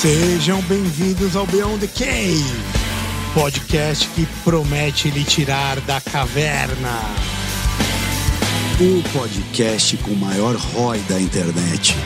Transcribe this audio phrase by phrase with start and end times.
[0.00, 2.44] Sejam bem-vindos ao Beyond the Cave,
[3.34, 7.00] podcast que promete lhe tirar da caverna.
[8.78, 11.96] O podcast com o maior ROI da internet.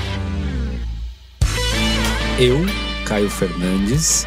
[2.38, 2.64] Eu,
[3.04, 4.24] Caio Fernandes,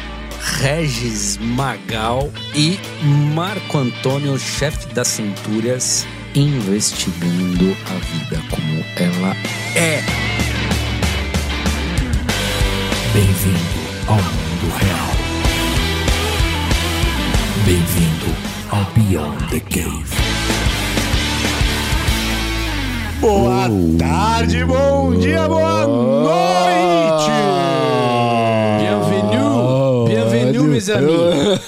[0.60, 2.78] Regis Magal e
[3.34, 6.06] Marco Antônio, chefe das Centúrias,
[6.36, 9.36] investigando a vida como ela
[9.74, 10.45] é.
[13.16, 13.58] Bem-vindo
[14.08, 15.08] ao mundo real.
[17.64, 18.30] Bem-vindo
[18.68, 20.04] ao Beyond the Cave.
[23.18, 27.30] Boa tarde, bom dia, boa noite!
[28.82, 30.08] Bienvenue!
[30.08, 31.60] Bienvenue, meus amigos!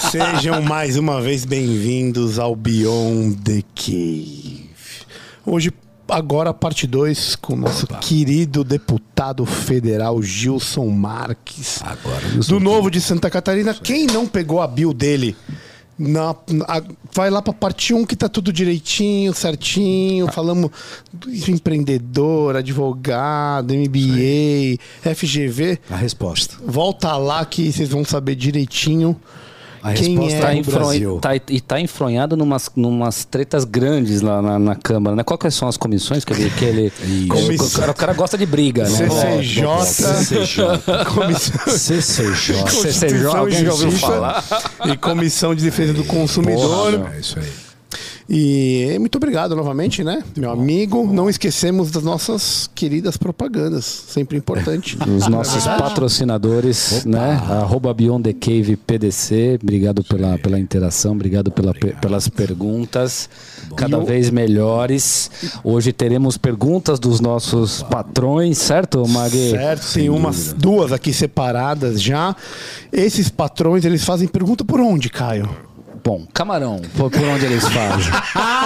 [0.10, 4.56] Sejam mais uma vez bem-vindos ao Beyond the Cave.
[5.44, 5.70] Hoje,
[6.08, 11.80] agora, parte 2 com o nosso querido deputado federal Gilson Marques.
[11.82, 13.74] Agora, do Novo de Santa Catarina.
[13.74, 15.36] Quem não pegou a bio dele,
[15.98, 16.82] na, na-
[17.12, 20.28] vai lá pra parte 1 que tá tudo direitinho, certinho.
[20.30, 20.70] Falamos
[21.12, 24.78] do empreendedor, advogado, MBA,
[25.14, 25.78] FGV.
[25.90, 26.56] a resposta.
[26.66, 29.16] Volta lá que vocês vão saber direitinho
[29.86, 31.18] A quem resposta é Tá Brasil.
[31.20, 35.22] tá- e tá enfronhado numas, numas tretas grandes lá na, na Câmara, né?
[35.22, 36.50] Quais são as comissões que ele.
[36.50, 36.92] Que ele
[37.30, 38.88] o, cara, o cara gosta de briga, né?
[39.08, 39.64] CCJ,
[41.14, 42.66] comissão, CCJ.
[42.68, 44.44] CCJ, alguém já ouviu Justiça falar?
[44.86, 47.08] e Comissão de Defesa do Consumidor.
[47.14, 47.65] É isso aí.
[48.28, 51.06] E muito obrigado novamente, né, meu amigo.
[51.12, 54.98] Não esquecemos das nossas queridas propagandas, sempre importante.
[55.06, 57.40] Os nossos patrocinadores, né?
[57.48, 59.60] Arroba Beyond the Cave PDC.
[59.62, 63.28] Obrigado pela, pela interação, obrigado, pela, pe- pelas perguntas.
[63.76, 65.30] Cada vez melhores.
[65.62, 69.50] Hoje teremos perguntas dos nossos patrões, certo, Magui?
[69.50, 72.34] Certo, tem umas duas aqui separadas já.
[72.92, 75.48] Esses patrões, eles fazem pergunta por onde, Caio?
[76.06, 78.12] Bom, camarão, por, por onde eles fazem?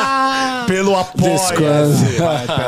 [0.68, 1.54] Pelo apoia-se.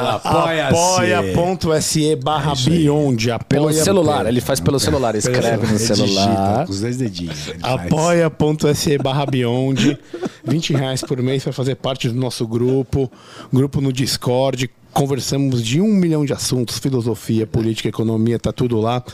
[0.08, 1.12] Apoia-se.
[1.12, 3.28] Apoia.se barra Beyond.
[3.50, 6.64] Pelo celular, ele faz pelo celular, escreve no celular.
[6.66, 7.38] Os dois dedinhos.
[7.38, 7.58] faz.
[7.62, 9.98] apoia.se barra Beyond.
[10.42, 13.12] 20 reais por mês para fazer parte do nosso grupo.
[13.52, 14.70] Grupo no Discord.
[14.94, 19.04] Conversamos de um milhão de assuntos: filosofia, política, economia, tá tudo lá.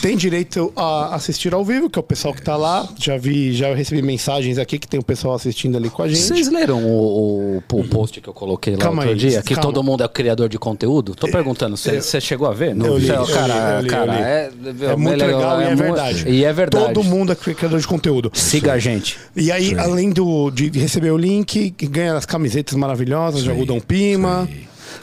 [0.00, 2.88] Tem direito a assistir ao vivo, que é o pessoal que tá lá.
[2.98, 6.20] Já vi, já recebi mensagens aqui que tem o pessoal assistindo ali com a gente.
[6.20, 9.42] Vocês leram o, o- o post que eu coloquei lá Calma outro aí, dia?
[9.42, 9.62] Que calma.
[9.70, 11.14] todo mundo é criador de conteúdo?
[11.14, 12.74] Tô perguntando, você chegou a ver?
[12.74, 14.22] Não, Eu li, Você- eu li, cara, eu li, cara, li.
[14.22, 14.50] é,
[14.92, 16.28] É muito legal e é mu- verdade.
[16.28, 16.94] E é verdade.
[16.94, 18.30] Todo mundo é criador de conteúdo.
[18.34, 19.18] Siga a gente.
[19.36, 24.48] E aí, além do, de receber o link, ganha as camisetas maravilhosas de Algodão Pima.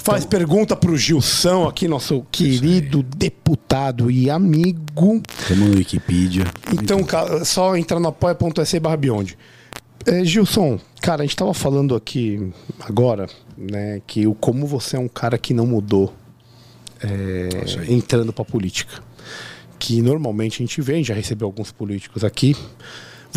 [0.08, 5.22] Faz pergunta pro Gilson aqui, nosso querido deputado e amigo.
[5.50, 6.46] Tamo no Wikipedia.
[6.72, 9.38] Então, ca- só entrar no apoia.se barra Beyond.
[10.06, 15.00] É, Gilson, cara, a gente tava falando aqui agora, né, que o como você é
[15.00, 16.14] um cara que não mudou
[17.04, 17.50] é,
[17.90, 19.04] entrando pra política.
[19.78, 22.56] Que normalmente a gente vê, a gente já recebeu alguns políticos aqui.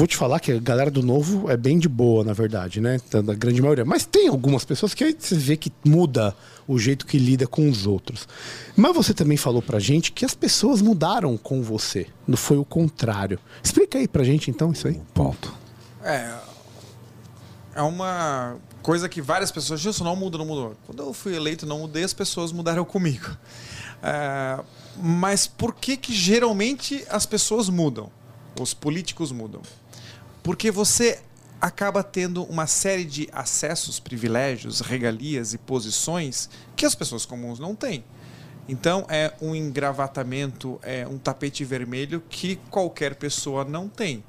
[0.00, 2.98] Vou te falar que a galera do novo é bem de boa, na verdade, né?
[3.10, 3.84] Da da grande maioria.
[3.84, 6.34] Mas tem algumas pessoas que aí você vê que muda
[6.66, 8.26] o jeito que lida com os outros.
[8.74, 12.06] Mas você também falou pra gente que as pessoas mudaram com você.
[12.26, 13.38] Não foi o contrário.
[13.62, 14.98] Explica aí pra gente então isso aí.
[15.12, 15.52] Ponto.
[16.02, 16.34] É.
[17.74, 19.80] É uma coisa que várias pessoas.
[19.80, 20.76] Gilson, não muda, não mudou.
[20.86, 23.36] Quando eu fui eleito, não mudei, as pessoas mudaram comigo.
[24.02, 24.60] É,
[24.96, 28.10] mas por que que geralmente as pessoas mudam?
[28.58, 29.60] Os políticos mudam?
[30.50, 31.20] Porque você
[31.60, 37.72] acaba tendo uma série de acessos, privilégios, regalias e posições que as pessoas comuns não
[37.72, 38.02] têm.
[38.68, 44.24] Então é um engravatamento, é um tapete vermelho que qualquer pessoa não tem.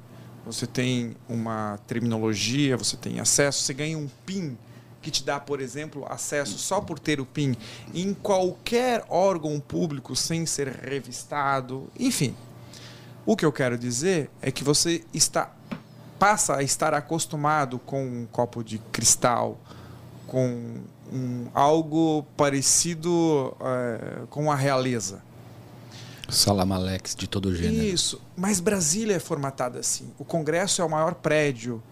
[0.46, 4.56] Você tem uma terminologia, você tem acesso, você ganha um PIN
[5.00, 7.56] que te dá, por exemplo, acesso só por ter o PIN
[7.92, 12.32] em qualquer órgão público sem ser revistado, enfim.
[13.26, 15.52] O que eu quero dizer é que você está
[16.22, 19.58] passa a estar acostumado com um copo de cristal,
[20.28, 20.76] com
[21.12, 25.20] um, algo parecido eh, com a realeza.
[26.28, 27.84] Salamalex de todo gênero.
[27.84, 28.20] Isso.
[28.36, 30.12] Mas Brasília é formatada assim.
[30.16, 31.82] O Congresso é o maior prédio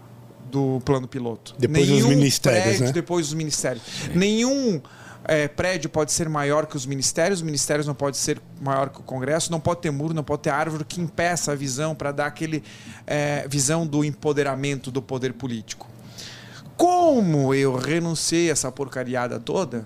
[0.49, 1.53] do plano piloto.
[1.59, 2.91] Depois dos ministérios, prédio né?
[2.93, 3.83] Depois dos ministérios.
[4.15, 4.81] Nenhum
[5.25, 8.99] eh, prédio pode ser maior que os ministérios, os ministérios não pode ser maior que
[8.99, 12.11] o Congresso, não pode ter muro, não pode ter árvore que impeça a visão para
[12.11, 12.63] dar aquele
[13.05, 15.87] eh, visão do empoderamento do poder político.
[16.75, 19.85] Como eu renunciei a essa porcariada toda,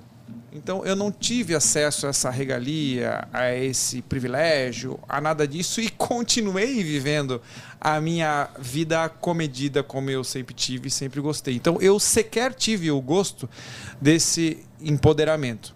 [0.55, 5.89] Então eu não tive acesso a essa regalia, a esse privilégio, a nada disso e
[5.97, 7.41] continuei vivendo
[7.79, 11.55] a minha vida comedida como eu sempre tive e sempre gostei.
[11.55, 13.49] Então eu sequer tive o gosto
[13.99, 15.75] desse empoderamento.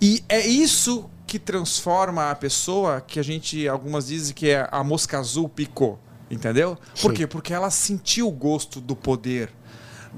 [0.00, 4.82] E é isso que transforma a pessoa que a gente algumas dizem que é a
[4.82, 6.00] mosca azul picou,
[6.30, 6.76] entendeu?
[7.02, 7.26] Por quê?
[7.26, 9.52] Porque ela sentiu o gosto do poder,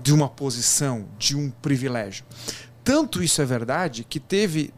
[0.00, 2.24] de uma posição, de um privilégio.
[2.84, 4.72] Tanto isso é verdade que teve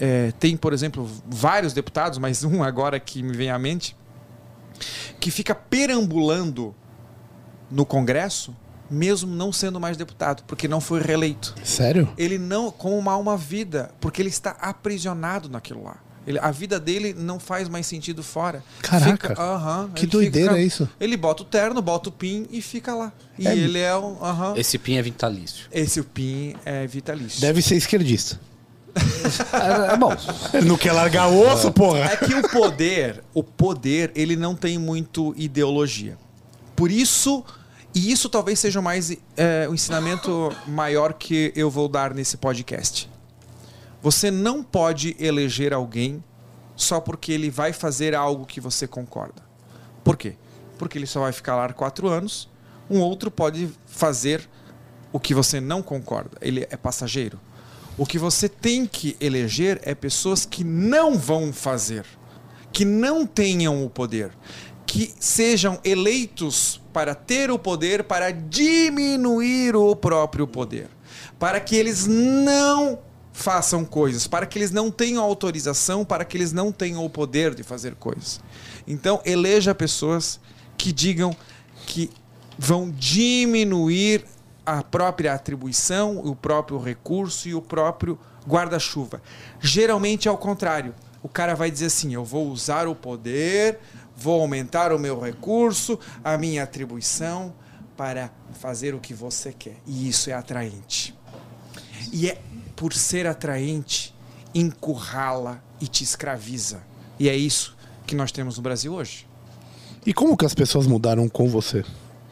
[0.00, 3.94] é, tem, por exemplo, vários deputados, mas um agora que me vem à mente,
[5.20, 6.74] que fica perambulando
[7.70, 8.56] no Congresso,
[8.90, 11.54] mesmo não sendo mais deputado, porque não foi reeleito.
[11.62, 12.12] Sério?
[12.16, 15.98] Ele não, com uma alma vida, porque ele está aprisionado naquilo lá.
[16.26, 18.62] Ele, a vida dele não faz mais sentido fora.
[18.82, 20.88] Caraca, Fica- aham, que ele doideira fica- é isso?
[21.00, 23.12] Ele bota o terno, bota o PIN e fica lá.
[23.38, 24.22] E É- ele é um.
[24.22, 24.54] aham.
[24.56, 25.66] Esse PIN é vitalício.
[25.72, 27.40] Esse PIN é vitalício.
[27.40, 28.38] Deve ser esquerdista.
[29.52, 30.12] É, é bom.
[30.52, 32.00] Ele não quer largar o osso, porra.
[32.00, 36.18] É que o poder, o poder, ele não tem muito ideologia.
[36.74, 37.44] Por isso,
[37.94, 43.08] e isso talvez seja mais é, o ensinamento maior que eu vou dar nesse podcast.
[44.02, 46.22] Você não pode eleger alguém
[46.74, 49.42] só porque ele vai fazer algo que você concorda.
[50.02, 50.36] Por quê?
[50.78, 52.48] Porque ele só vai ficar lá quatro anos.
[52.88, 54.48] Um outro pode fazer
[55.12, 56.38] o que você não concorda.
[56.40, 57.38] Ele é passageiro.
[57.98, 62.06] O que você tem que eleger é pessoas que não vão fazer,
[62.72, 64.32] que não tenham o poder,
[64.86, 70.88] que sejam eleitos para ter o poder, para diminuir o próprio poder,
[71.38, 72.98] para que eles não
[73.40, 77.54] façam coisas, para que eles não tenham autorização, para que eles não tenham o poder
[77.54, 78.38] de fazer coisas.
[78.86, 80.38] Então, eleja pessoas
[80.76, 81.34] que digam
[81.86, 82.10] que
[82.58, 84.26] vão diminuir
[84.64, 89.22] a própria atribuição, o próprio recurso e o próprio guarda-chuva.
[89.58, 90.94] Geralmente é ao contrário.
[91.22, 93.78] O cara vai dizer assim: eu vou usar o poder,
[94.14, 97.54] vou aumentar o meu recurso, a minha atribuição
[97.96, 99.76] para fazer o que você quer.
[99.86, 101.14] E isso é atraente.
[102.12, 102.40] E é
[102.80, 104.14] por ser atraente,
[104.54, 106.80] encurrala e te escraviza.
[107.18, 109.26] E é isso que nós temos no Brasil hoje.
[110.06, 111.84] E como que as pessoas mudaram com você?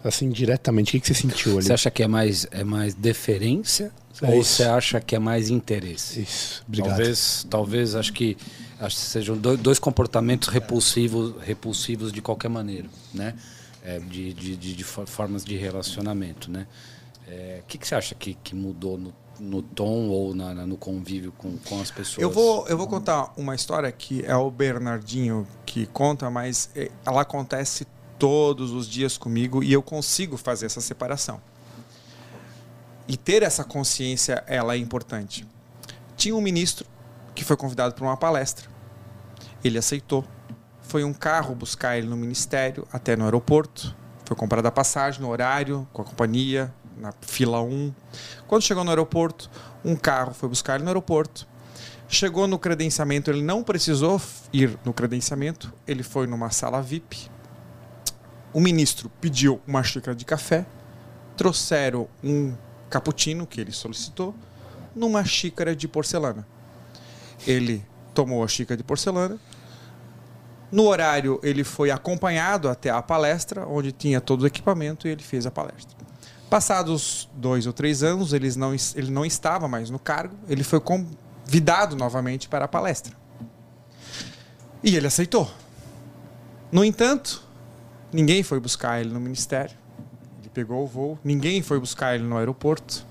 [0.03, 1.65] Assim, diretamente, o que, que você sentiu ali?
[1.67, 3.93] Você acha que é mais, é mais deferência
[4.23, 4.55] É ou isso.
[4.55, 6.23] você acha que é mais interesse?
[6.23, 6.89] Isso, obrigado.
[6.97, 8.35] Talvez, talvez acho que
[8.81, 13.35] acho que sejam dois, dois comportamentos repulsivos, repulsivos de qualquer maneira, né?
[13.85, 16.67] É, de, de, de, de for- formas de relacionamento, né?
[17.27, 20.77] É, O que, que você acha que, que mudou no, no tom ou na, no
[20.77, 22.23] convívio com, com as pessoas?
[22.23, 26.91] Eu vou, eu vou contar uma história que é o Bernardinho que conta, mas eh,
[27.05, 27.87] ela acontece
[28.19, 31.41] todos os dias comigo e eu consigo fazer essa separação.
[33.07, 35.47] E ter essa consciência, ela é importante.
[36.17, 36.87] Tinha um ministro
[37.35, 38.69] que foi convidado para uma palestra.
[39.65, 40.25] Ele aceitou.
[40.83, 43.95] Foi um carro buscar ele no ministério até no aeroporto.
[44.25, 47.93] Foi comprada a passagem no horário, com a companhia, na fila 1.
[48.47, 49.51] Quando chegou no aeroporto,
[49.85, 51.47] um carro foi buscar ele no aeroporto.
[52.09, 54.21] Chegou no credenciamento, ele não precisou
[54.53, 57.31] ir no credenciamento, ele foi numa sala VIP.
[58.53, 60.67] O ministro pediu uma xícara de café,
[61.37, 62.55] trouxeram um
[62.89, 64.35] cappuccino que ele solicitou
[64.95, 66.47] numa xícara de porcelana.
[67.47, 67.85] Ele
[68.15, 69.39] tomou a xícara de porcelana.
[70.73, 75.23] No horário, ele foi acompanhado até a palestra, onde tinha todo o equipamento, e ele
[75.23, 76.08] fez a palestra.
[76.49, 81.95] Passados dois ou três anos, não, ele não estava mais no cargo, ele foi convidado
[81.95, 83.15] novamente para a palestra.
[84.83, 85.51] E ele aceitou.
[86.73, 87.43] No entanto,
[88.13, 89.77] ninguém foi buscar ele no ministério.
[90.41, 93.07] Ele pegou o voo, ninguém foi buscar ele no aeroporto.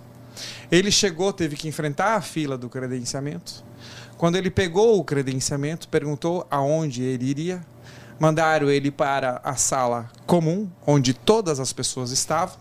[0.72, 3.64] Ele chegou, teve que enfrentar a fila do credenciamento.
[4.18, 7.66] Quando ele pegou o credenciamento, perguntou aonde ele iria.
[8.20, 12.58] Mandaram ele para a sala comum, onde todas as pessoas estavam.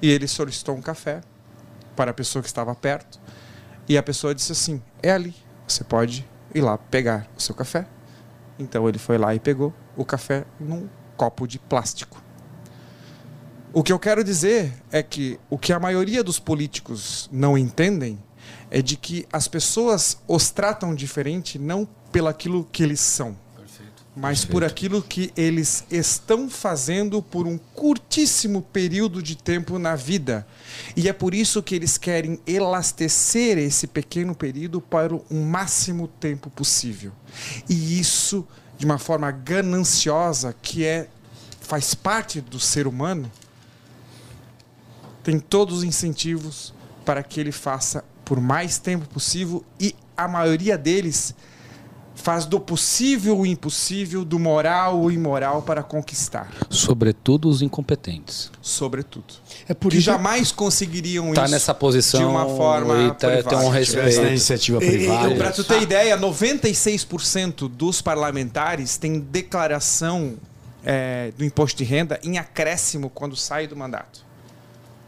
[0.00, 1.20] E ele solicitou um café
[1.96, 3.20] para a pessoa que estava perto.
[3.88, 5.34] E a pessoa disse assim: É ali,
[5.66, 7.86] você pode ir lá pegar o seu café.
[8.58, 12.22] Então ele foi lá e pegou o café num copo de plástico.
[13.72, 18.22] O que eu quero dizer é que o que a maioria dos políticos não entendem
[18.70, 23.36] é de que as pessoas os tratam diferente não pelaquilo que eles são,
[24.16, 30.46] mas por aquilo que eles estão fazendo por um curtíssimo período de tempo na vida.
[30.96, 36.48] E é por isso que eles querem elastecer esse pequeno período para o máximo tempo
[36.48, 37.12] possível.
[37.68, 41.08] E isso de uma forma gananciosa que é
[41.60, 43.30] faz parte do ser humano,
[45.22, 50.76] tem todos os incentivos para que ele faça por mais tempo possível e a maioria
[50.76, 51.34] deles
[52.14, 56.50] faz do possível o impossível, do moral o imoral para conquistar.
[56.70, 58.50] Sobretudo os incompetentes.
[58.62, 59.34] Sobretudo.
[59.68, 63.28] É por que isso jamais conseguiriam Tá isso nessa posição de uma forma e tá-
[63.28, 63.56] privada.
[63.56, 64.20] tem um respeito.
[64.22, 65.34] iniciativa E- e- privada.
[65.34, 70.34] Para tu ter ideia, 96% dos parlamentares têm declaração
[70.86, 74.22] é, do imposto de renda em acréscimo quando sai do mandato.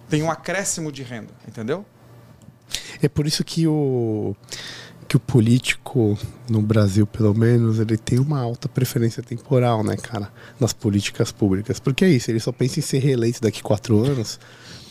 [0.08, 1.84] Tem um acréscimo de renda, entendeu?
[3.02, 4.34] É por isso que o
[5.08, 10.28] que o político no Brasil, pelo menos, ele tem uma alta preferência temporal, né, cara,
[10.58, 11.78] nas políticas públicas.
[11.78, 14.38] Porque é isso, ele só pensa em ser reeleito daqui quatro anos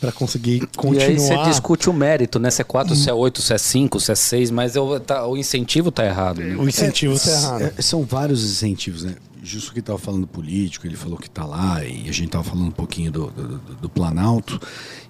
[0.00, 1.48] para conseguir E aí você continuar.
[1.48, 2.50] discute o mérito, né?
[2.50, 5.26] Se é 4, se é 8, se é 5, se é 6, mas eu- tá-
[5.26, 6.40] o incentivo tá errado.
[6.40, 6.54] né?
[6.56, 7.62] O incentivo tá errado.
[7.78, 9.14] É, são vários incentivos, né?
[9.46, 12.66] Justo que estava falando político, ele falou que está lá, e a gente estava falando
[12.66, 14.60] um pouquinho do, do, do- Planalto.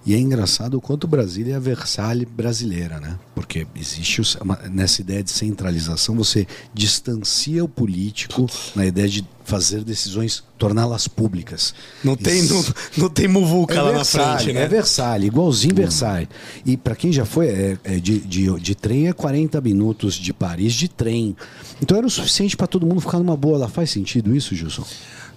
[0.05, 3.19] E é engraçado o quanto Brasília é a Versalhes brasileira, né?
[3.35, 9.27] Porque existe os- uma- nessa ideia de centralização, você distancia o político na ideia de
[9.47, 11.73] fazer decisões, torná-las públicas.
[12.03, 14.63] Não tem, Isso- não, não tem muvuca é lá na frente, né?
[14.65, 16.29] É Versalhes, igualzinho Versalhes.
[16.65, 20.33] E para quem já foi, é, é de, de, de trem é 40 minutos de
[20.33, 21.37] Paris de trem.
[21.81, 23.57] Então era o suficiente para todo mundo ficar numa boa.
[23.57, 24.85] Lá faz sentido isso, Gilson?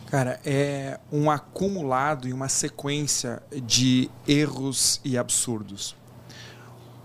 [0.10, 5.96] Cara, é um acumulado e uma sequência de erros e absurdos.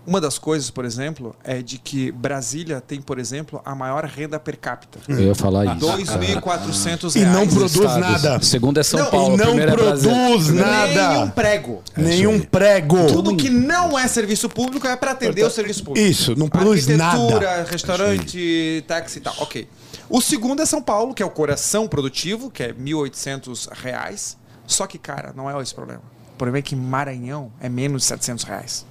[0.07, 4.39] Uma das coisas, por exemplo, é de que Brasília tem, por exemplo, a maior renda
[4.39, 4.99] per capita.
[5.07, 5.85] Eu ia falar isso.
[5.87, 7.33] 2.400 E reais.
[7.35, 7.97] não produz Estados.
[8.23, 8.41] nada.
[8.43, 10.03] Segundo é São Não, Paulo, e não é produz
[10.49, 11.31] Nenhum nada.
[11.31, 11.81] prego.
[11.97, 12.47] Nenhum isso aí.
[12.47, 13.07] prego.
[13.07, 16.07] Tudo que não é serviço público é para atender o serviço público.
[16.07, 17.63] Isso, não produz Arquitetura, nada.
[17.71, 19.33] restaurante, táxi e tal.
[19.39, 19.67] Ok.
[20.07, 24.37] O segundo é São Paulo, que é o coração produtivo, que é 1.800 reais.
[24.67, 26.01] Só que, cara, não é esse o problema.
[26.33, 28.85] O problema é que Maranhão é menos de 700 reais.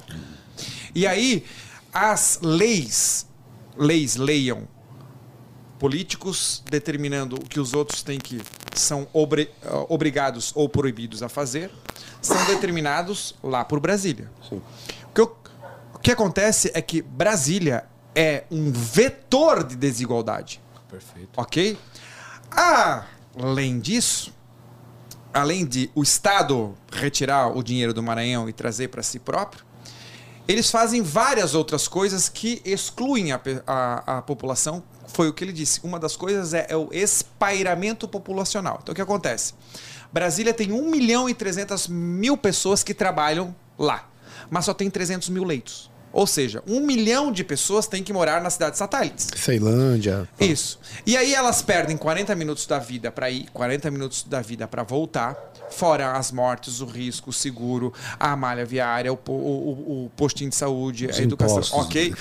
[0.95, 1.45] E aí,
[1.93, 3.27] as leis,
[3.77, 4.69] leis leiam,
[5.79, 8.41] políticos determinando o que os outros têm que
[8.75, 11.71] são obri- ah, obrigados ou proibidos a fazer,
[12.23, 14.31] são determinados lá por Brasília.
[14.51, 14.61] O
[15.15, 15.37] que, eu-
[15.95, 17.85] o que acontece é que Brasília
[18.15, 20.61] é um vetor de desigualdade.
[20.89, 21.29] Perfeito.
[21.37, 21.77] Ok?
[23.37, 24.33] Além disso,
[25.33, 29.65] além de o Estado retirar o dinheiro do Maranhão e trazer para si próprio,
[30.47, 34.83] eles fazem várias outras coisas que excluem a, a- a população.
[35.09, 35.81] Foi o que ele disse.
[35.83, 38.79] Uma das coisas é, é o espairamento populacional.
[38.83, 39.55] Então, o que acontece?
[40.13, 44.09] Brasília tem 1 milhão e 300 mil pessoas que trabalham lá,
[44.51, 45.91] mas só tem 300 mil leitos.
[46.15, 49.29] Ou seja, um milhão de pessoas têm que morar nas cidades satélites.
[49.37, 50.29] Ceilândia.
[50.41, 50.79] Isso.
[51.05, 54.85] E aí elas perdem 40 minutos da vida para ir, 40 minutos da vida para
[54.85, 55.37] voltar,
[55.71, 60.51] fora as mortes, o risco, o seguro, a malha viária, o, o- o- o postinho
[60.51, 61.57] de saúde, Os a educação.
[61.59, 61.79] impostos.
[61.87, 62.15] Ok?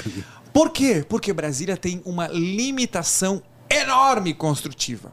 [0.51, 1.05] Por quê?
[1.07, 5.11] Porque Brasília tem uma limitação enorme construtiva.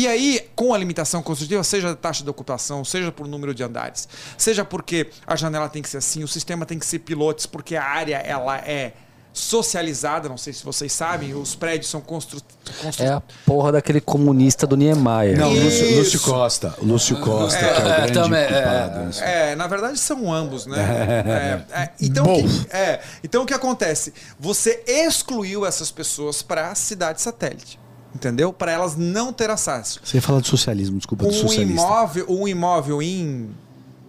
[0.00, 3.62] E aí, com a limitação construtiva, seja a taxa de ocupação, seja por número de
[3.62, 7.44] andares, seja porque a janela tem que ser assim, o sistema tem que ser pilotes,
[7.44, 8.92] porque a área ela é
[9.32, 12.40] socializada, não sei se vocês sabem, os prédios são constru...
[12.82, 15.38] constru- É a porra daquele comunista do Niemeyer.
[15.38, 15.96] Não, Lúcio.
[15.98, 16.74] Lúcio Costa.
[16.82, 19.10] Lúcio Costa, que é o é, grande também, culpado.
[19.20, 19.50] é.
[19.52, 20.78] É, na verdade são ambos, né?
[21.72, 24.12] É, é, então, que, é, então o que acontece?
[24.38, 27.78] Você excluiu essas pessoas para a cidade satélite,
[28.14, 28.52] entendeu?
[28.52, 30.00] Para elas não ter acesso.
[30.04, 31.72] Você ia falar de socialismo, desculpa, Um socialista.
[31.72, 33.50] imóvel, um imóvel em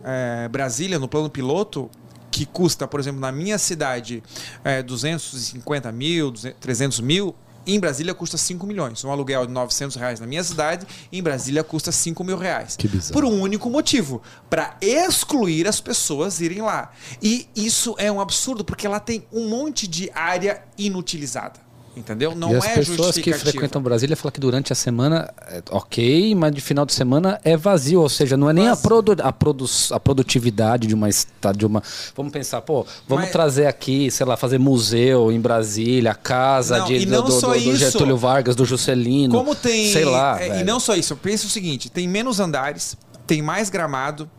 [0.03, 1.89] é, Brasília, no plano piloto,
[2.29, 4.23] que custa, por exemplo, na minha cidade,
[4.63, 7.35] é, 250 mil, 200, 300 mil,
[7.67, 9.03] em Brasília custa 5 milhões.
[9.03, 12.75] Um aluguel de 900 reais na minha cidade, em Brasília custa 5 mil reais.
[12.75, 13.13] Que bizarro.
[13.13, 16.91] Por um único motivo, para excluir as pessoas irem lá.
[17.21, 21.59] E isso é um absurdo, porque lá tem um monte de área inutilizada.
[21.93, 22.33] Entendeu?
[22.33, 26.33] Não e as é pessoas que frequentam Brasília falam que durante a semana é ok,
[26.35, 27.99] mas de final de semana é vazio.
[27.99, 31.83] Ou seja, não é nem a, produ a, produ a produtividade de uma, de uma.
[32.15, 36.85] Vamos pensar, pô, vamos Mas- trazer aqui, sei lá, fazer museu em Brasília, casa Não,
[36.87, 37.75] de, do, do- do.
[37.75, 39.33] Getúlio Vargas, do Juscelino.
[39.37, 39.91] Como tem.
[39.91, 40.41] Sei lá.
[40.41, 42.95] é, e não só isso, pensa o seguinte: tem menos andares,
[43.27, 44.29] tem mais gramado,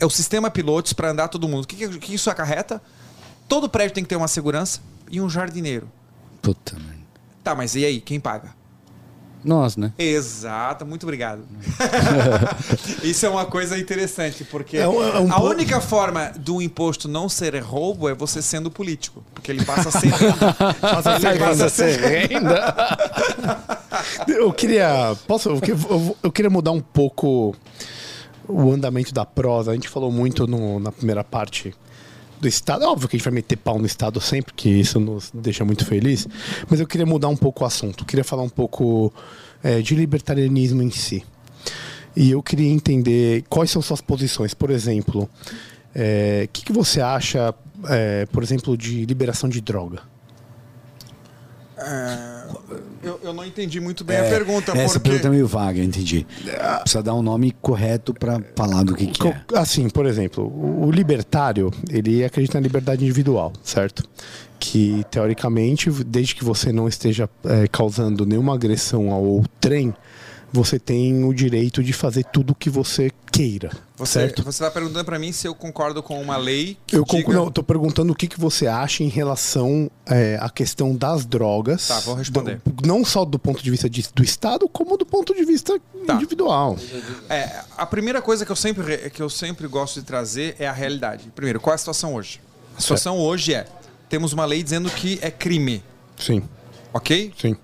[0.00, 1.62] é o sistema pilotos para andar todo mundo.
[1.62, 2.82] O que, que- que isso acarreta?
[3.48, 5.88] Todo prédio tem que ter uma segurança e um jardineiro.
[6.42, 6.92] Puta, mano.
[7.42, 8.00] Tá, mas e aí?
[8.00, 8.50] Quem paga?
[9.44, 9.92] Nós, né?
[9.98, 11.42] Exato, muito obrigado.
[13.02, 16.62] Isso é uma coisa interessante, porque É um- é um a po- única forma do
[16.62, 19.24] imposto não ser roubo é você sendo político.
[19.34, 20.56] Porque ele passa a ser renda.
[21.30, 22.74] ele passa a ser renda.
[24.28, 25.16] Eu queria.
[25.26, 25.48] Posso?
[25.50, 27.54] Eu, eu- eu queria mudar um pouco
[28.46, 29.72] o andamento da prosa.
[29.72, 31.74] A gente falou muito no- na primeira parte
[32.42, 32.84] do Estado.
[32.84, 35.64] É óbvio que a gente vai meter pau no Estado sempre, que isso nos deixa
[35.64, 36.26] muito feliz.
[36.68, 38.02] Mas eu queria mudar um pouco o assunto.
[38.02, 39.12] Eu queria falar um pouco
[39.62, 41.24] é, de libertarianismo em si.
[42.14, 44.52] E eu queria entender quais são suas posições.
[44.52, 45.28] Por exemplo, o
[45.94, 47.54] é, que, que você acha,
[47.88, 50.11] é, por exemplo, de liberação de droga?
[51.86, 52.44] É,
[53.02, 54.72] eu, eu, não entendi muito bem a pergunta.
[54.72, 55.10] Essa porque...
[55.10, 56.26] pergunta é meio vaga, entendi.
[56.80, 59.42] Precisa dar um nome correto para falar do que, que é.
[59.54, 64.04] Assim, por exemplo, o libertário, ele acredita na liberdade individual, certo?
[64.58, 69.92] Que, teoricamente, desde que você não esteja é, causando nenhuma agressão ao trem,
[70.52, 73.70] você tem o direito de fazer tudo o que você queira.
[73.96, 74.42] Você, certo?
[74.42, 77.24] Você está perguntando para mim se eu concordo com uma lei que Eu diga...
[77.24, 81.88] concordo, estou perguntando o que, que você acha em relação é, à questão das drogas.
[81.88, 82.60] Tá, vou responder.
[82.64, 85.80] Do, não só do ponto de vista de, do Estado, como do ponto de vista
[86.06, 86.14] tá.
[86.14, 86.76] individual.
[87.30, 90.72] É, a primeira coisa que eu, sempre, que eu sempre gosto de trazer é a
[90.72, 91.32] realidade.
[91.34, 92.40] Primeiro, qual é a situação hoje?
[92.76, 93.26] A situação certo.
[93.26, 93.66] hoje é,
[94.08, 95.82] temos uma lei dizendo que é crime.
[96.18, 96.42] Sim.
[96.92, 97.32] Ok?
[97.40, 97.56] Sim.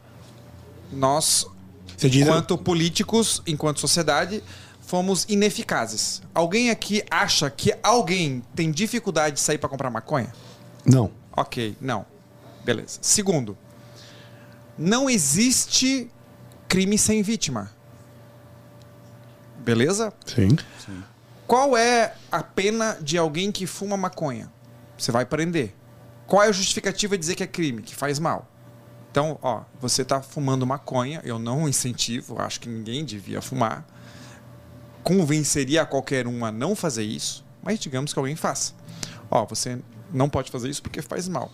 [0.91, 1.47] Nós
[2.03, 4.43] enquanto políticos, enquanto sociedade,
[4.81, 6.23] fomos ineficazes.
[6.35, 10.33] Alguém aqui acha que alguém tem dificuldade de sair para comprar maconha?
[10.85, 11.11] Não.
[11.37, 12.07] Ok, não.
[12.65, 12.99] Beleza.
[13.03, 13.57] Segundo,
[14.77, 16.11] não existe
[16.67, 17.71] crime sem vítima.
[19.59, 20.13] Beleza?
[20.25, 20.57] Sim.
[20.85, 21.03] Sim.
[21.47, 24.51] Qual é a pena de alguém que fuma maconha?
[24.97, 25.75] Você vai prender.
[26.27, 28.51] Qual é a justificativa de dizer que é crime, que faz mal?
[29.11, 33.87] Então, ó, você está fumando maconha, eu não incentivo, acho que ninguém devia fumar.
[35.03, 38.75] Convenceria qualquer um a não fazer isso, mas digamos que alguém faça.
[39.31, 39.79] Ó, você
[40.13, 41.51] não pode fazer isso porque faz mal.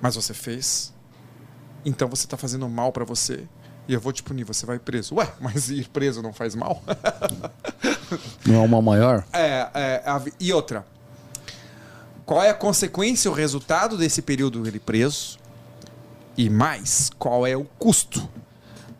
[0.00, 0.92] Mas você fez,
[1.84, 3.46] então você está fazendo mal para você
[3.86, 5.14] e eu vou te punir, você vai preso.
[5.16, 6.82] Ué, mas ir preso não faz mal?
[8.46, 9.24] não é uma maior?
[9.32, 10.86] É, é a, e outra.
[12.24, 15.38] Qual é a consequência, o resultado desse período ele preso?
[16.36, 18.28] E mais, qual é o custo?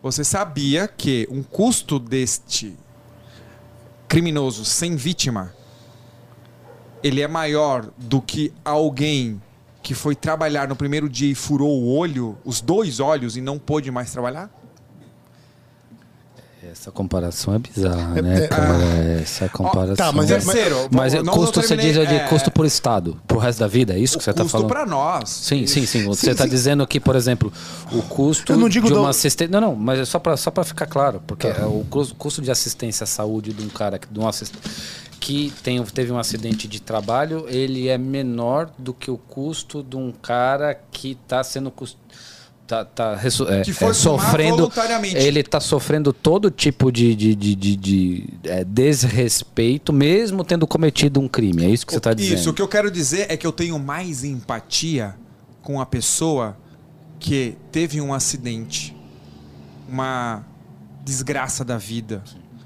[0.01, 2.77] Você sabia que um custo deste
[4.07, 5.53] criminoso sem vítima
[7.03, 9.41] ele é maior do que alguém
[9.83, 13.59] que foi trabalhar no primeiro dia e furou o olho, os dois olhos e não
[13.59, 14.49] pôde mais trabalhar?
[16.71, 18.83] Essa comparação é bizarra, né, é, cara?
[18.83, 19.95] É, essa comparação.
[19.95, 23.19] Tá, mas, é, terceiro, mas não, custo você diz é de é, custo por estado,
[23.27, 24.67] pro resto da vida, é isso que você está falando?
[24.67, 25.29] Custo para nós.
[25.29, 26.05] Sim, sim, sim.
[26.05, 27.51] Você está dizendo que, por exemplo,
[27.91, 29.07] o custo Eu não digo de uma do...
[29.07, 29.51] assistência.
[29.51, 31.67] Não, não, mas é só para só ficar claro, porque tá.
[31.67, 31.85] o
[32.17, 34.59] custo de assistência à saúde de um cara, de um assistente
[35.25, 39.95] que tem, teve um acidente de trabalho, ele é menor do que o custo de
[39.95, 41.97] um cara que está sendo cust
[42.67, 44.71] tá, tá é, é, sofrendo
[45.13, 51.19] ele está sofrendo todo tipo de, de, de, de, de é, desrespeito mesmo tendo cometido
[51.19, 51.65] um crime.
[51.65, 52.39] É isso que você está dizendo.
[52.39, 55.15] isso o que eu quero dizer é que eu tenho mais empatia
[55.61, 56.57] com a pessoa
[57.19, 58.95] que teve um acidente
[59.87, 60.43] uma
[61.03, 62.23] desgraça da vida.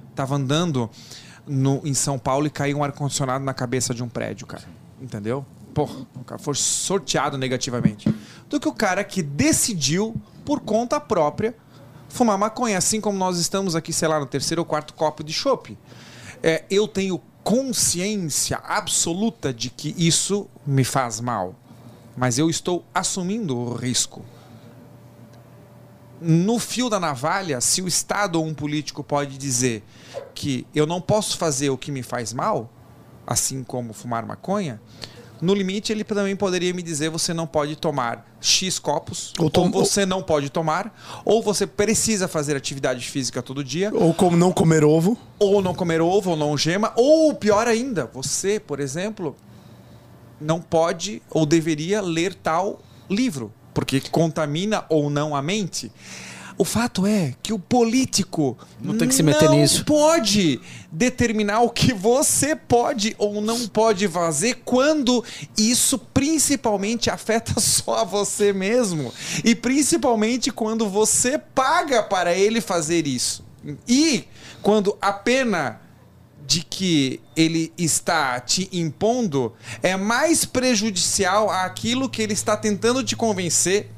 [0.09, 0.89] Estava andando
[1.45, 4.63] no, em São Paulo e caiu um ar condicionado na cabeça de um prédio cara.
[5.01, 5.45] Entendeu
[5.79, 8.13] porra, o cara foi sorteado negativamente,
[8.49, 10.13] do que o cara que decidiu,
[10.43, 11.55] por conta própria,
[12.09, 15.31] fumar maconha, assim como nós estamos aqui, sei lá, no terceiro ou quarto copo de
[15.31, 15.77] chopp.
[16.43, 21.55] É, eu tenho consciência absoluta de que isso me faz mal,
[22.17, 24.25] mas eu estou assumindo o risco.
[26.19, 29.81] No fio da navalha, se o Estado ou um político pode dizer
[30.35, 32.69] que eu não posso fazer o que me faz mal,
[33.25, 34.81] assim como fumar maconha,
[35.41, 39.65] no limite, ele também poderia me dizer: você não pode tomar X copos, ou, tom...
[39.65, 43.91] ou você não pode tomar, ou você precisa fazer atividade física todo dia.
[43.93, 45.17] Ou como não comer ovo.
[45.37, 46.91] Ou não comer ovo, ou não gema.
[46.95, 49.35] Ou pior ainda, você, por exemplo,
[50.39, 55.91] não pode ou deveria ler tal livro, porque contamina ou não a mente.
[56.59, 59.85] O fato é que o político não tem que se meter nisso.
[59.85, 60.59] pode
[60.91, 65.23] determinar o que você pode ou não pode fazer quando
[65.57, 73.07] isso principalmente afeta só a você mesmo e principalmente quando você paga para ele fazer
[73.07, 73.41] isso.
[73.87, 74.25] E
[74.61, 75.79] quando a pena
[76.45, 83.15] de que ele está te impondo é mais prejudicial àquilo que ele está tentando te
[83.15, 83.89] convencer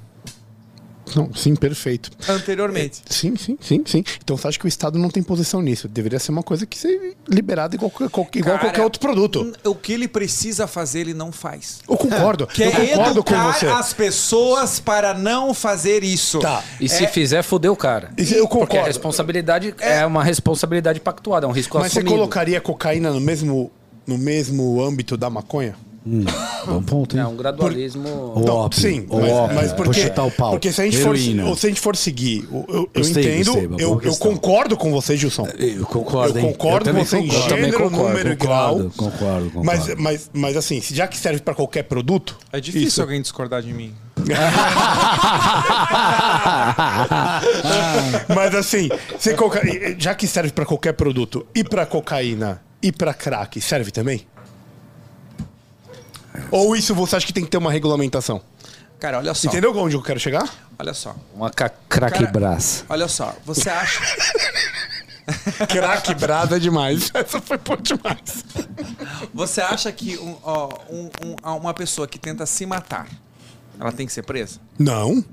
[1.15, 2.11] não, sim, perfeito.
[2.27, 3.01] Anteriormente.
[3.09, 4.03] É, sim, sim, sim, sim.
[4.23, 5.87] Então você acha que o Estado não tem posição nisso?
[5.87, 9.53] Deveria ser uma coisa que ser liberada igual, igual, igual Cara, qualquer outro produto.
[9.63, 11.79] O que ele precisa fazer, ele não faz.
[11.87, 12.47] Eu concordo.
[12.47, 13.67] Que eu é concordo educar com você.
[13.67, 16.39] as pessoas para não fazer isso.
[16.39, 16.63] Tá.
[16.79, 17.07] E se é...
[17.07, 18.11] fizer, fodeu o cara.
[18.17, 18.67] E, eu concordo.
[18.67, 19.99] Porque a responsabilidade é...
[19.99, 22.09] é uma responsabilidade pactuada, é um risco Mas assumido.
[22.09, 23.71] você colocaria cocaína no mesmo,
[24.05, 25.75] no mesmo âmbito da maconha?
[26.65, 27.21] Bom ponto, hein?
[27.21, 28.33] É um gradualismo.
[28.49, 30.11] Ópio, sim, mas, mas porque,
[30.49, 31.55] porque se a gente for, Heroína.
[31.55, 35.15] se a gente for seguir, eu, eu- eu entendo, uma eu, eu concordo com você,
[35.15, 35.47] Gilson.
[35.59, 37.49] Eu concordo, Eu concordo com você em concordo.
[37.49, 38.91] gênero, Também concordo, número e concordo, grau.
[38.97, 39.63] Concordo, concordo.
[39.63, 43.01] Mas, mas, mas assim, se já que serve para qualquer produto, É difícil Isso.
[43.01, 43.93] alguém discordar de mim.
[48.35, 49.61] mas assim, se coca-
[49.97, 54.25] já que serve para qualquer produto, e para cocaína e para crack, serve também?
[56.49, 58.41] Ou isso você acha que tem que ter uma regulamentação?
[58.99, 59.47] Cara, olha só.
[59.47, 60.47] Entendeu onde eu quero chegar?
[60.77, 61.15] Olha só.
[61.33, 62.85] Uma ca- craque Cara, braço.
[62.87, 63.35] Olha só.
[63.45, 63.99] Você acha.
[65.69, 67.09] Crack brada demais.
[67.13, 68.43] Essa foi por demais.
[69.33, 73.07] Você acha que um- ó, um- um- uma pessoa que tenta se matar,
[73.79, 74.59] ela tem que ser presa?
[74.77, 75.23] Não,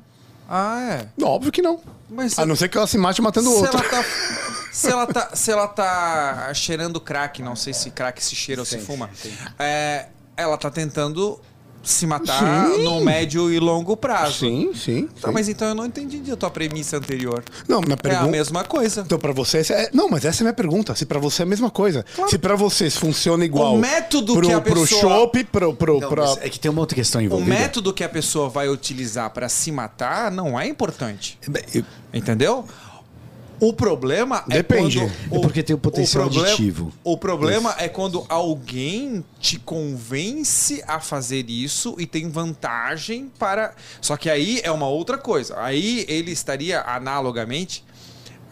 [0.48, 0.80] Ah,
[1.18, 1.24] é.
[1.24, 1.80] óbvio que não.
[2.08, 3.78] Mas A não ser que ela se mate matando se outro.
[3.78, 4.04] ela, tá,
[4.72, 8.64] se, ela tá, se ela tá cheirando crack, não sei se crack se cheira ou
[8.64, 9.10] se fuma,
[9.58, 10.06] é,
[10.38, 11.38] ela tá tentando
[11.80, 12.82] se matar Sim.
[12.82, 14.40] no médio e longo prazo.
[14.40, 15.06] Sim, sim.
[15.20, 15.34] Tá, sim.
[15.34, 17.42] mas então eu não entendi a tua premissa anterior.
[17.68, 18.30] Não, na É a pergunta.
[18.30, 19.02] mesma coisa.
[19.02, 19.58] Então, pra você.
[19.72, 19.88] é...
[19.94, 20.94] Não, mas essa é a minha pergunta.
[20.96, 22.04] Se pra você é a mesma coisa.
[22.28, 23.74] Se pra vocês funciona igual.
[23.74, 25.72] O método pro, que a pro pessoa- chopp, pro.
[25.74, 27.54] pro, Não, pra- é que tem uma outra questão O envolvida.
[27.54, 31.38] método que a pessoa vai utilizar pra se matar não é importante.
[31.48, 32.64] Bem, eu- Entendeu?
[33.60, 34.98] O problema Depende.
[34.98, 35.36] é quando.
[35.36, 36.92] É porque tem o potencial problema- aditivo.
[37.02, 43.74] O problema é quando alguém te convence a fazer isso e tem vantagem para.
[44.00, 45.58] Só que aí é uma outra coisa.
[45.60, 47.84] Aí ele estaria analogamente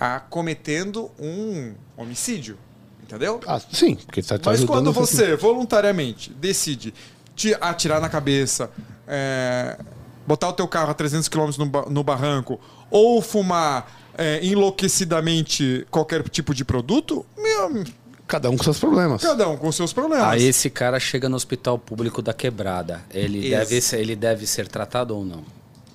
[0.00, 2.58] a cometendo um homicídio.
[3.02, 3.38] Entendeu?
[3.46, 6.92] Ah, sim, porque tá Mas quando o você voluntariamente decide
[7.36, 8.68] te atirar na cabeça,
[9.06, 9.78] é,
[10.26, 12.58] botar o teu carro a 300 km no, no barranco,
[12.90, 17.84] ou fumar é, enlouquecidamente qualquer tipo de produto, meu,
[18.26, 19.22] Cada um com seus problemas.
[19.22, 20.26] cada um com seus problemas.
[20.26, 23.04] Aí esse cara chega no hospital público da quebrada.
[23.10, 25.44] Ele deve, ser, ele deve ser tratado ou não?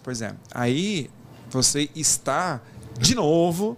[0.01, 0.33] Pois é.
[0.53, 1.09] Aí
[1.49, 2.61] você está,
[2.97, 3.77] de novo,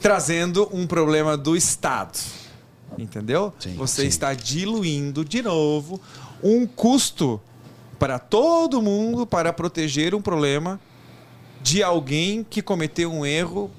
[0.00, 2.18] trazendo um problema do Estado.
[2.96, 3.52] Entendeu?
[3.58, 4.08] Sim, você sim.
[4.08, 6.00] está diluindo, de novo,
[6.42, 7.38] um custo
[7.98, 10.80] para todo mundo para proteger um problema
[11.62, 13.70] de alguém que cometeu um erro.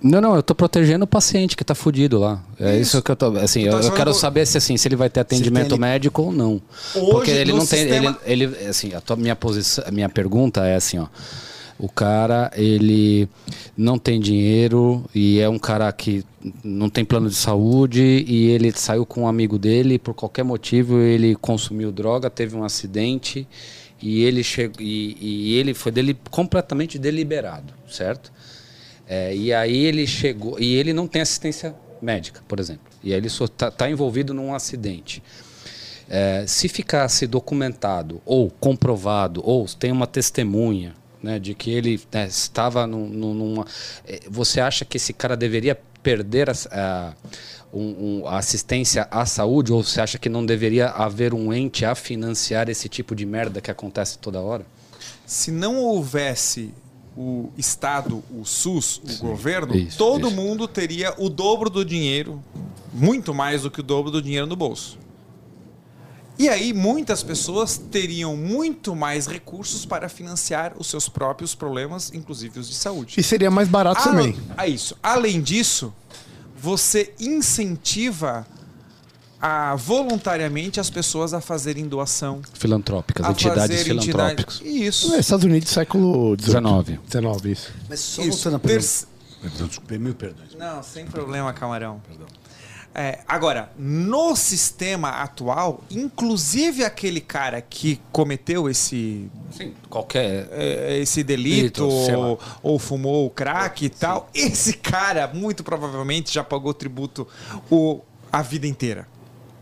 [0.00, 2.40] Não, não, eu tô protegendo o paciente que tá fudido lá.
[2.60, 3.02] É isso, Isso.
[3.02, 3.36] que eu tô.
[3.36, 6.32] Assim, eu, eu quero saber se assim, se ele vai ter atendimento tem- médico ou
[6.32, 6.62] não.
[6.94, 7.80] Hoje, Porque ele não tem.
[7.80, 11.06] sistema- Ele, ele, assim, a tua, minha posição, minha pergunta é assim, ó.
[11.80, 13.28] O cara, ele
[13.76, 16.24] não tem dinheiro e é um cara que
[16.64, 20.42] não tem plano de saúde e ele saiu com um amigo dele e por qualquer
[20.44, 23.46] motivo ele consumiu droga, teve um acidente
[24.00, 28.32] e ele chegou e, e ele foi dele completamente deliberado, certo?
[29.08, 32.82] É, e aí ele chegou e ele não tem assistência médica, por exemplo.
[33.02, 35.22] E aí ele está envolvido num acidente.
[36.10, 42.26] É, se ficasse documentado ou comprovado ou tem uma testemunha né, de que ele né,
[42.26, 43.66] estava num- numa,
[44.06, 47.12] é, você acha que esse cara deveria perder a, a-
[47.72, 51.84] um- um- a assistência à saúde ou você acha que não deveria haver um ente
[51.84, 54.66] a financiar esse tipo de merda que acontece toda hora?
[55.26, 56.72] Se não houvesse
[57.16, 60.36] o Estado, o SUS, o governo, Isso, todo isso.
[60.36, 62.42] mundo teria o dobro do dinheiro,
[62.92, 64.98] muito mais do que o dobro do dinheiro no bolso.
[66.38, 72.60] E aí, muitas pessoas teriam muito mais recursos para financiar os seus próprios problemas, inclusive
[72.60, 73.14] os de saúde.
[73.18, 74.36] E seria mais barato Ale- também.
[74.56, 74.96] É isso.
[75.02, 75.92] Além disso,
[76.60, 78.46] você incentiva
[79.40, 82.40] a, voluntariamente as pessoas a fazerem doação.
[82.54, 84.56] Filantrópicas, a entidades filantrópicas.
[84.60, 85.14] entidade- Isso.
[85.14, 86.46] É, Estados Unidos, século XIX.
[86.46, 87.00] 19.
[87.06, 87.72] 19, isso.
[87.88, 88.30] Mas só Isso.
[88.32, 89.08] voltando a pergunta.
[89.40, 89.68] Perdão,
[90.00, 90.54] mil perdões.
[90.58, 92.02] Não, sem problema, camarão.
[92.94, 100.48] É, agora, no sistema atual, inclusive aquele cara que cometeu esse, Sim, qualquer.
[100.50, 106.32] é, esse delito Delito, ou, ou fumou o crack e tal, esse cara muito provavelmente
[106.32, 107.28] já pagou tributo
[107.70, 108.00] o,
[108.32, 109.06] a vida inteira.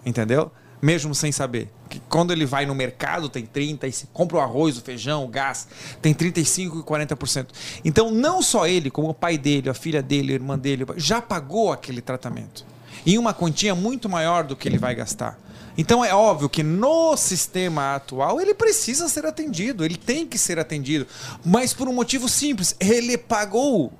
[0.05, 0.51] Entendeu?
[0.81, 1.69] Mesmo sem saber.
[1.89, 5.25] Que quando ele vai no mercado, tem 30, e se compra o arroz, o feijão,
[5.25, 5.69] o gás,
[6.01, 7.47] tem 35% e 40%.
[7.85, 11.21] Então, não só ele, como o pai dele, a filha dele, a irmã dele, já
[11.21, 12.65] pagou aquele tratamento.
[13.07, 15.39] Em uma quantia muito maior do que ele vai gastar.
[15.79, 20.59] Então é óbvio que no sistema atual ele precisa ser atendido, ele tem que ser
[20.59, 21.07] atendido,
[21.45, 23.93] mas por um motivo simples, ele pagou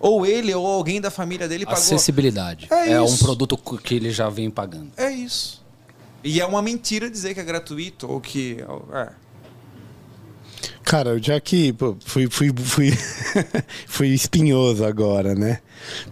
[0.00, 1.80] ou ele ou alguém da família dele pagou.
[1.80, 2.68] Acessibilidade.
[2.70, 4.92] É É, um produto que ele já vem pagando.
[4.96, 5.64] É isso.
[6.22, 8.58] E é uma mentira dizer que é gratuito ou que
[8.92, 9.08] é.
[10.84, 12.92] Cara, já que fui, fui, fui,
[13.86, 15.60] fui espinhoso agora, né?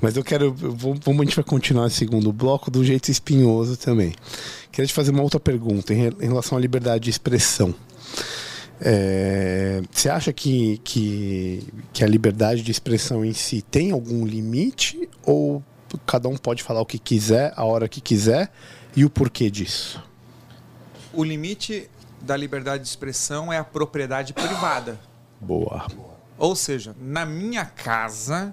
[0.01, 0.53] Mas eu quero.
[0.53, 4.15] Vamos, a gente vai continuar o segundo bloco do jeito espinhoso também.
[4.71, 7.75] Queria te fazer uma outra pergunta em, em relação à liberdade de expressão.
[8.81, 15.09] É, você acha que, que, que a liberdade de expressão em si tem algum limite?
[15.23, 15.63] Ou
[16.07, 18.53] cada um pode falar o que quiser, a hora que quiser?
[18.95, 20.03] E o porquê disso?
[21.13, 21.89] O limite
[22.27, 24.99] da liberdade de expressão é a propriedade privada.
[25.41, 25.87] Boa.
[26.37, 28.53] Ou seja, na minha casa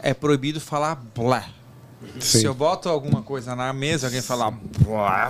[0.00, 1.44] é proibido falar blá.
[2.20, 2.38] Sim.
[2.38, 5.28] Se eu boto alguma coisa na mesa, alguém falar blá,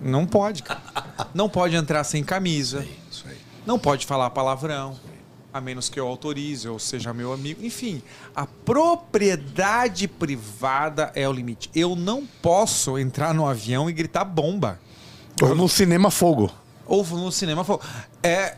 [0.00, 0.82] não pode, cara.
[1.32, 2.84] Não pode entrar sem camisa.
[3.64, 4.98] Não pode falar palavrão,
[5.52, 7.64] a menos que eu autorize ou seja meu amigo.
[7.64, 8.02] Enfim,
[8.34, 11.70] a propriedade privada é o limite.
[11.74, 14.80] Eu não posso entrar no avião e gritar bomba.
[15.40, 16.50] Ou no cinema fogo.
[16.86, 17.64] Ou no cinema.
[17.64, 17.80] fo-
[18.22, 18.56] É,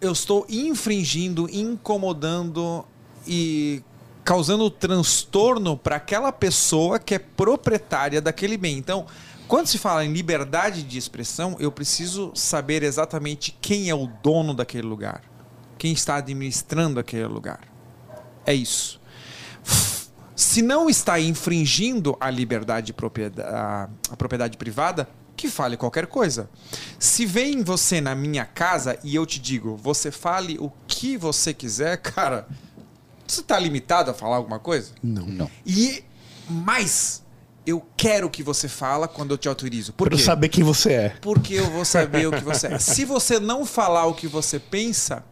[0.00, 2.84] eu estou infringindo, incomodando
[3.26, 3.82] e
[4.24, 8.76] causando transtorno para aquela pessoa que é proprietária daquele bem.
[8.76, 9.06] Então,
[9.46, 14.52] quando se fala em liberdade de expressão, eu preciso saber exatamente quem é o dono
[14.52, 15.22] daquele lugar,
[15.78, 17.60] quem está administrando aquele lugar.
[18.44, 19.00] É isso.
[20.36, 26.50] Se não está infringindo a liberdade a propriedade privada, que fale qualquer coisa.
[26.98, 31.54] Se vem você na minha casa e eu te digo, você fale o que você
[31.54, 32.46] quiser, cara,
[33.26, 34.90] você está limitado a falar alguma coisa?
[35.02, 35.24] Não.
[35.26, 35.50] Não.
[35.64, 36.04] E
[36.50, 37.22] mais,
[37.66, 39.92] eu quero que você fala quando eu te autorizo.
[39.92, 40.24] Por Pra eu quê?
[40.24, 41.08] saber quem você é.
[41.20, 42.78] Porque eu vou saber o que você é.
[42.78, 45.24] Se você não falar o que você pensa,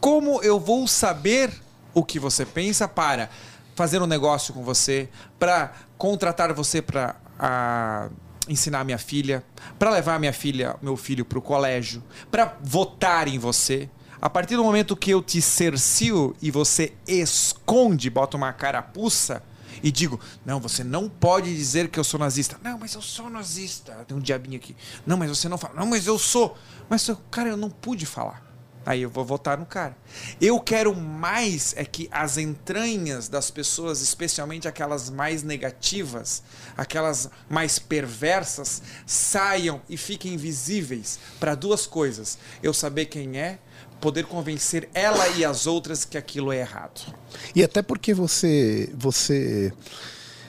[0.00, 1.52] como eu vou saber
[1.92, 3.28] o que você pensa para
[3.74, 8.08] fazer um negócio com você, para contratar você para
[8.48, 9.44] ensinar minha filha,
[9.78, 13.88] para levar minha filha, meu filho para o colégio, para votar em você?
[14.20, 19.42] A partir do momento que eu te cercio e você esconde, bota uma carapuça
[19.82, 22.58] e digo: Não, você não pode dizer que eu sou nazista.
[22.62, 23.92] Não, mas eu sou nazista.
[24.06, 24.74] Tem um diabinho aqui.
[25.06, 25.74] Não, mas você não fala.
[25.74, 26.56] Não, mas eu sou.
[26.88, 28.45] Mas, cara, eu não pude falar.
[28.86, 29.96] Aí eu vou votar no cara.
[30.40, 36.40] Eu quero mais é que as entranhas das pessoas, especialmente aquelas mais negativas,
[36.76, 43.58] aquelas mais perversas, saiam e fiquem visíveis para duas coisas: eu saber quem é,
[44.00, 47.12] poder convencer ela e as outras que aquilo é errado.
[47.56, 48.88] E até porque você.
[48.96, 49.72] você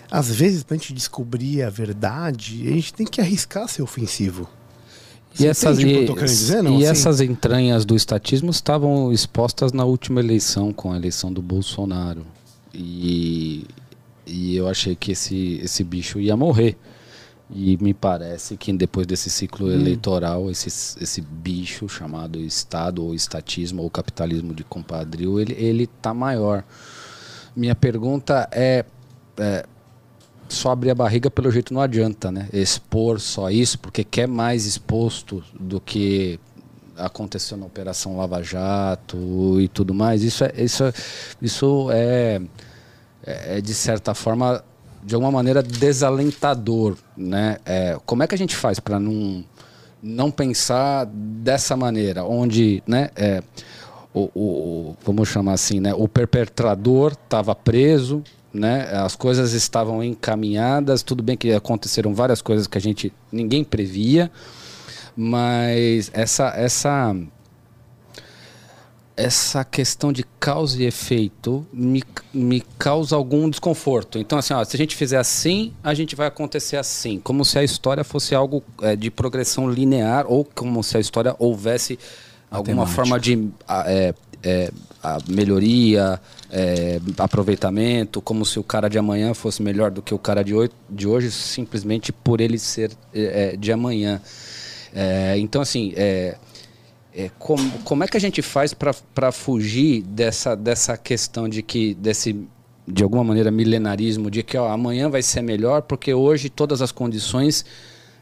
[0.09, 4.47] às vezes, pra gente descobrir a verdade, a gente tem que arriscar ser ofensivo.
[5.39, 6.71] E Você essas, e, tô querendo dizer, não?
[6.71, 6.85] e Assim?
[6.85, 12.25] essas entranhas do estatismo estavam expostas na última eleição, com a eleição do Bolsonaro.
[12.73, 13.65] E,
[14.25, 16.75] e eu achei que esse, esse bicho ia morrer.
[17.49, 20.67] E me parece que depois desse ciclo eleitoral, esse,
[21.01, 26.63] esse bicho chamado Estado, ou estatismo, ou capitalismo de compadril, ele, ele tá maior.
[27.55, 28.83] Minha pergunta é,
[29.37, 29.65] é
[30.49, 32.47] só abrir a barriga pelo jeito não adianta, né?
[32.53, 36.39] Expor só isso, porque quer mais exposto do que
[36.97, 40.23] aconteceu na Operação Lava Jato e tudo mais.
[40.23, 40.93] Isso é, isso é,
[41.41, 42.41] isso é,
[43.23, 44.63] é de certa forma,
[45.03, 47.57] de alguma maneira, desalentador, né?
[47.65, 49.43] É, como é que a gente faz para não,
[50.01, 53.09] não pensar dessa maneira, onde, né?
[53.15, 53.43] É,
[54.13, 55.93] o, o, vamos chamar assim, né?
[55.93, 58.89] O perpetrador estava preso, né?
[58.93, 61.03] As coisas estavam encaminhadas.
[61.03, 64.31] Tudo bem que aconteceram várias coisas que a gente ninguém previa,
[65.15, 67.15] mas essa essa
[69.17, 74.19] essa questão de causa e efeito me, me causa algum desconforto.
[74.19, 77.19] Então, assim, ó, se a gente fizer assim, a gente vai acontecer assim.
[77.19, 81.35] Como se a história fosse algo é, de progressão linear ou como se a história
[81.39, 81.97] houvesse
[82.49, 82.95] alguma Matemática.
[82.95, 83.49] forma de
[83.87, 84.71] é, é,
[85.01, 86.19] a melhoria,
[86.51, 90.53] é, aproveitamento, como se o cara de amanhã fosse melhor do que o cara de,
[90.53, 94.21] hoje, de hoje, simplesmente por ele ser é, é, de amanhã.
[94.93, 96.35] É, então, assim, é,
[97.39, 102.47] como, como é que a gente faz para fugir dessa, dessa questão de que, desse,
[102.87, 106.91] de alguma maneira, milenarismo, de que ó, amanhã vai ser melhor, porque hoje todas as
[106.91, 107.65] condições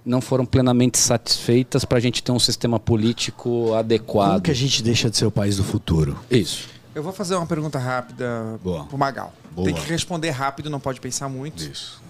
[0.06, 4.41] não foram plenamente satisfeitas para a gente ter um sistema político Como adequado.
[4.44, 6.18] que a gente deixa de ser o país do futuro?
[6.30, 6.70] Isso.
[6.94, 8.86] Eu vou fazer uma pergunta rápida Boa.
[8.86, 9.34] pro Magal.
[9.52, 9.65] Boa.
[9.65, 11.63] Tem que responder rápido, não pode pensar muito.
[11.63, 12.02] Isso.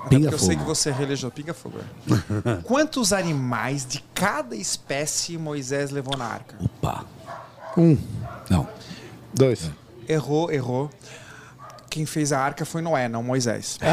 [0.00, 0.60] Até Pinga porque eu sei fogo.
[0.60, 1.32] que você é religioso.
[1.34, 1.78] Pinga fogo.
[1.78, 2.56] é.
[2.62, 6.54] Quantos animais de cada espécie Moisés levou na arca?
[6.62, 7.04] Opa.
[7.76, 7.96] Um,
[8.48, 8.68] Não.
[9.34, 9.70] dois.
[10.08, 10.88] Errou, errou.
[11.90, 13.78] Quem fez a arca foi Noé, não Moisés.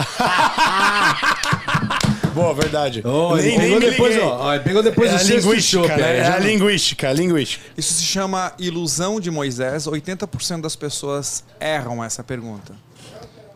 [2.36, 3.02] boa, verdade.
[3.06, 5.50] Oh, Nem- pegou nem depois, ó, pegou depois é a sexto
[5.88, 6.18] né?
[6.20, 7.64] É já a linguística, a linguística.
[7.78, 9.88] Isso se chama ilusão de Moisés.
[9.88, 12.74] 80% das pessoas erram essa pergunta.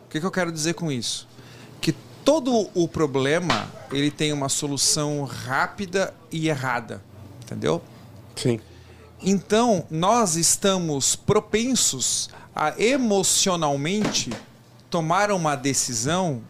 [0.06, 1.28] O que, que eu quero dizer com isso?
[1.80, 1.92] Que
[2.24, 7.02] todo o problema ele tem uma solução rápida e errada,
[7.44, 7.82] entendeu?
[8.34, 8.58] Sim.
[9.22, 14.30] Então, nós estamos propensos a emocionalmente
[14.88, 16.42] tomar uma decisão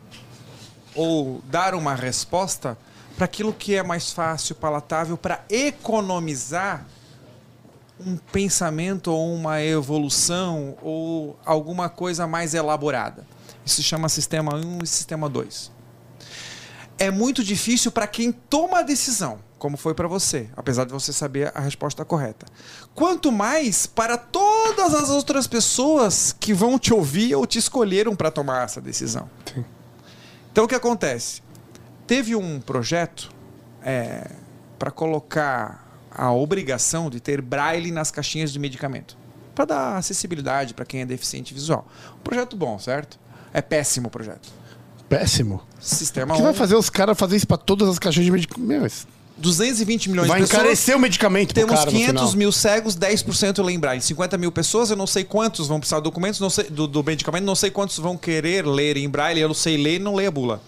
[0.94, 2.76] ou dar uma resposta
[3.16, 6.86] para aquilo que é mais fácil, palatável, para economizar
[7.98, 13.26] um pensamento ou uma evolução ou alguma coisa mais elaborada.
[13.64, 15.80] Isso se chama sistema 1 e sistema 2
[17.00, 21.14] é muito difícil para quem toma a decisão, como foi para você, apesar de você
[21.14, 22.46] saber a resposta correta.
[22.94, 28.30] Quanto mais para todas as outras pessoas que vão te ouvir ou te escolheram para
[28.30, 29.30] tomar essa decisão.
[29.46, 29.64] Sim.
[30.52, 31.42] Então o que acontece?
[32.06, 33.30] Teve um projeto
[34.78, 39.16] para colocar a obrigação de ter braille nas caixinhas de medicamento,
[39.54, 41.86] para dar acessibilidade para quem é deficiente visual.
[42.18, 43.18] Um projeto bom, certo?
[43.52, 44.50] É péssimo o projeto.
[45.08, 45.62] Péssimo.
[45.80, 48.32] Sistema O que vai 1, fazer os caras fazer isso pra todas as caixinhas de
[48.32, 49.08] medicamento?
[49.40, 50.62] Meu, isso 220 milhões vai de pessoas.
[50.62, 52.36] encarecer o medicamento pro Temos cara no 500 final.
[52.36, 53.96] mil cegos, 10% lembrar.
[53.96, 56.86] Em 50 mil pessoas, eu não sei quantos vão precisar de documentos não sei, do,
[56.86, 59.40] do medicamento, não sei quantos vão querer ler em braille.
[59.40, 60.62] Eu não sei ler e não leio a bula.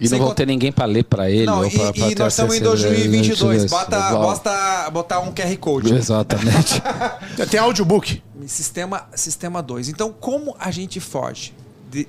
[0.00, 1.46] E não vão ter ninguém pra ler pra ele.
[1.46, 2.96] Não, ou e, pra, pra e ter nós estamos em acesso a ele.
[3.08, 3.70] 2022.
[3.70, 4.22] Bota, Igual.
[4.26, 5.94] basta botar um QR Code.
[5.94, 6.82] Exatamente.
[7.48, 8.20] Tem audiobook.
[8.46, 9.88] Sistema, sistema 2.
[9.90, 11.52] Então, como a gente foge
[11.90, 12.08] de-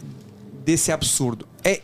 [0.66, 1.48] desse absurdo?
[1.64, 1.82] É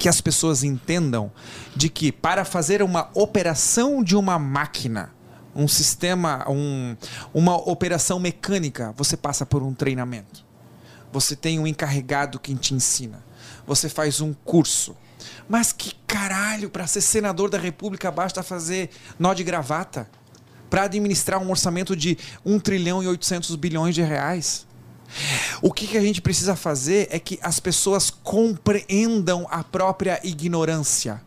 [0.00, 1.30] que as pessoas entendam
[1.76, 5.12] de que para fazer uma operação de uma máquina,
[5.54, 6.96] um sistema, um,
[7.34, 10.42] uma operação mecânica, você passa por um treinamento.
[11.12, 13.22] Você tem um encarregado que te ensina.
[13.66, 14.96] Você faz um curso.
[15.46, 20.08] Mas que caralho, para ser senador da República basta fazer nó de gravata?
[20.70, 24.66] Para administrar um orçamento de 1 trilhão e 800 bilhões de reais?
[25.60, 31.20] O que, que a gente precisa fazer é que as pessoas compreendam a própria ignorância.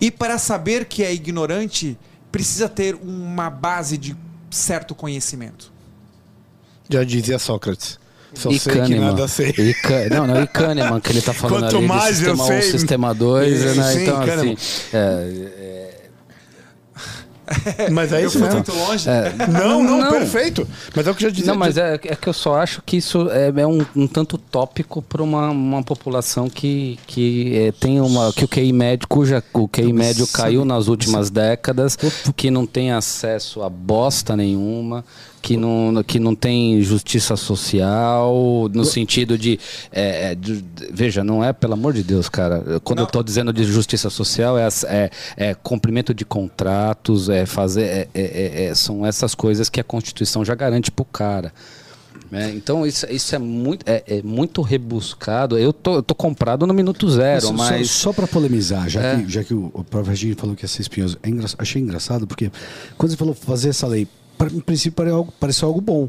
[0.00, 1.98] E para saber que é ignorante,
[2.32, 4.16] precisa ter uma base de
[4.50, 5.70] certo conhecimento.
[6.88, 7.98] Já dizia Sócrates.
[8.34, 9.06] Só E sei que Kahneman.
[9.12, 9.54] nada sei.
[9.56, 9.74] E
[10.10, 12.62] Não, não, e Kahneman, que ele tá falando Quanto ali mais eu sistema 1, sei-
[12.62, 13.92] sistema 2, Isso, né?
[13.92, 14.52] sim, então, Kahneman.
[14.54, 14.56] assim,
[14.92, 15.95] é,
[17.92, 18.54] Mas é Eu isso fui mesmo.
[18.56, 19.06] muito longe.
[19.50, 20.10] Não, não, Não.
[20.10, 20.66] perfeito.
[20.94, 21.52] Mas é o que eu já dizia.
[21.52, 24.36] Não, mas é, é que eu só acho que isso é, é um, um tanto
[24.38, 28.32] tópico para uma, uma população que, que é, tem uma.
[28.32, 31.96] que o QI médio, cuja o QI médio caiu nas últimas décadas,
[32.36, 35.04] que não tem acesso a bosta nenhuma,
[35.46, 39.60] que não, que não tem justiça social, no sentido de,
[39.92, 42.80] é, é, de- Veja, não é, pelo amor de Deus, cara.
[42.82, 43.06] Quando eu Não.
[43.08, 47.82] estou dizendo de justiça social, é, é, é cumprimento de contratos, é fazer.
[47.84, 51.52] é- é- é- é- são essas coisas que a Constituição já garante pro cara.
[52.28, 52.52] né?
[52.56, 55.56] então isso, isso é, muito, é, é muito rebuscado.
[55.56, 57.88] Eu tô, eu tô comprado no minuto zero, Só- mas.
[57.88, 59.16] Só, para polemizar, já, É.
[59.22, 61.80] que, já que o, o próprio Regine falou que ia ser espinhoso, é engra- achei
[61.80, 62.50] engraçado porque
[62.98, 64.08] quando você falou fazer essa lei,
[64.52, 65.04] em princípio
[65.40, 66.08] pareceu algo, bom.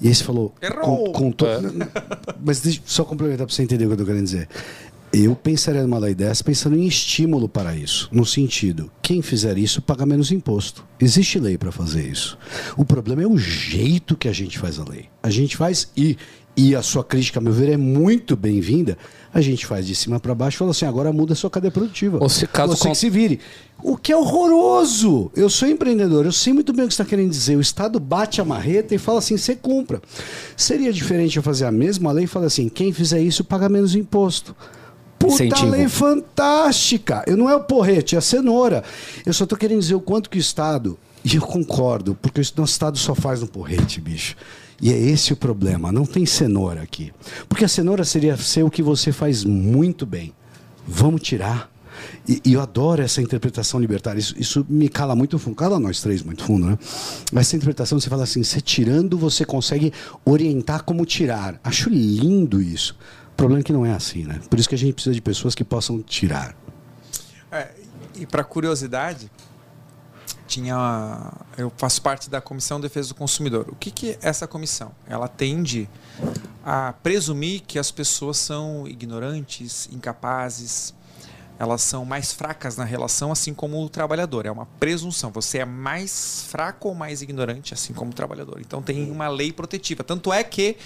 [0.00, 0.54] E aí você falou.
[0.60, 1.12] Errou!
[1.12, 1.46] Com, com to-
[2.44, 4.48] Mas deixa eu só complementar para você entender o que eu tô querendo dizer.
[5.12, 8.08] Eu pensaria numa lei dessa pensando em estímulo para isso.
[8.12, 10.84] No sentido, quem fizer isso paga menos imposto.
[11.00, 12.36] Existe lei para fazer isso.
[12.76, 15.06] O problema é o jeito que a gente faz a lei.
[15.22, 16.18] A gente faz e.
[16.56, 18.96] E a sua crítica, a meu ver, é muito bem-vinda.
[19.32, 21.70] A gente faz de cima para baixo e fala assim: agora muda a sua cadeia
[21.70, 22.18] produtiva.
[22.18, 23.40] Ou se caso Você que se vire.
[23.82, 25.30] O que é horroroso.
[25.36, 27.56] Eu sou empreendedor, eu sei muito bem o que você está querendo dizer.
[27.56, 30.00] O Estado bate a marreta e fala assim: você cumpra.
[30.56, 33.94] Seria diferente eu fazer a mesma lei e falar assim: quem fizer isso paga menos
[33.94, 34.56] imposto.
[35.18, 35.70] Puta Incentivo.
[35.70, 37.22] lei fantástica.
[37.26, 38.82] Eu não é o porrete, é a cenoura.
[39.26, 42.44] Eu só tô querendo dizer o quanto que o Estado, e eu concordo, porque o
[42.56, 44.36] nosso Estado só faz no porrete, bicho.
[44.80, 47.12] E é esse o problema, não tem cenoura aqui.
[47.48, 50.32] Porque a cenoura seria ser o que você faz muito bem.
[50.86, 51.70] Vamos tirar.
[52.28, 54.18] E, e eu adoro essa interpretação libertária.
[54.18, 55.56] Isso, isso me cala muito fundo.
[55.56, 56.78] Cala nós três muito fundo, né?
[57.32, 59.92] Mas essa interpretação, você fala assim, você tirando, você consegue
[60.24, 61.58] orientar como tirar.
[61.64, 62.96] Acho lindo isso.
[63.32, 64.40] O problema é que não é assim, né?
[64.50, 66.54] Por isso que a gente precisa de pessoas que possam tirar.
[67.50, 67.70] É,
[68.18, 69.30] e para curiosidade,
[70.46, 73.66] tinha eu faço parte da Comissão de Defesa do Consumidor.
[73.68, 74.92] O que, que é essa comissão?
[75.06, 75.88] Ela tende
[76.64, 80.94] a presumir que as pessoas são ignorantes, incapazes,
[81.58, 84.44] elas são mais fracas na relação, assim como o trabalhador.
[84.46, 85.30] É uma presunção.
[85.30, 88.60] Você é mais fraco ou mais ignorante, assim como o trabalhador.
[88.60, 90.04] Então tem uma lei protetiva.
[90.04, 90.76] Tanto é que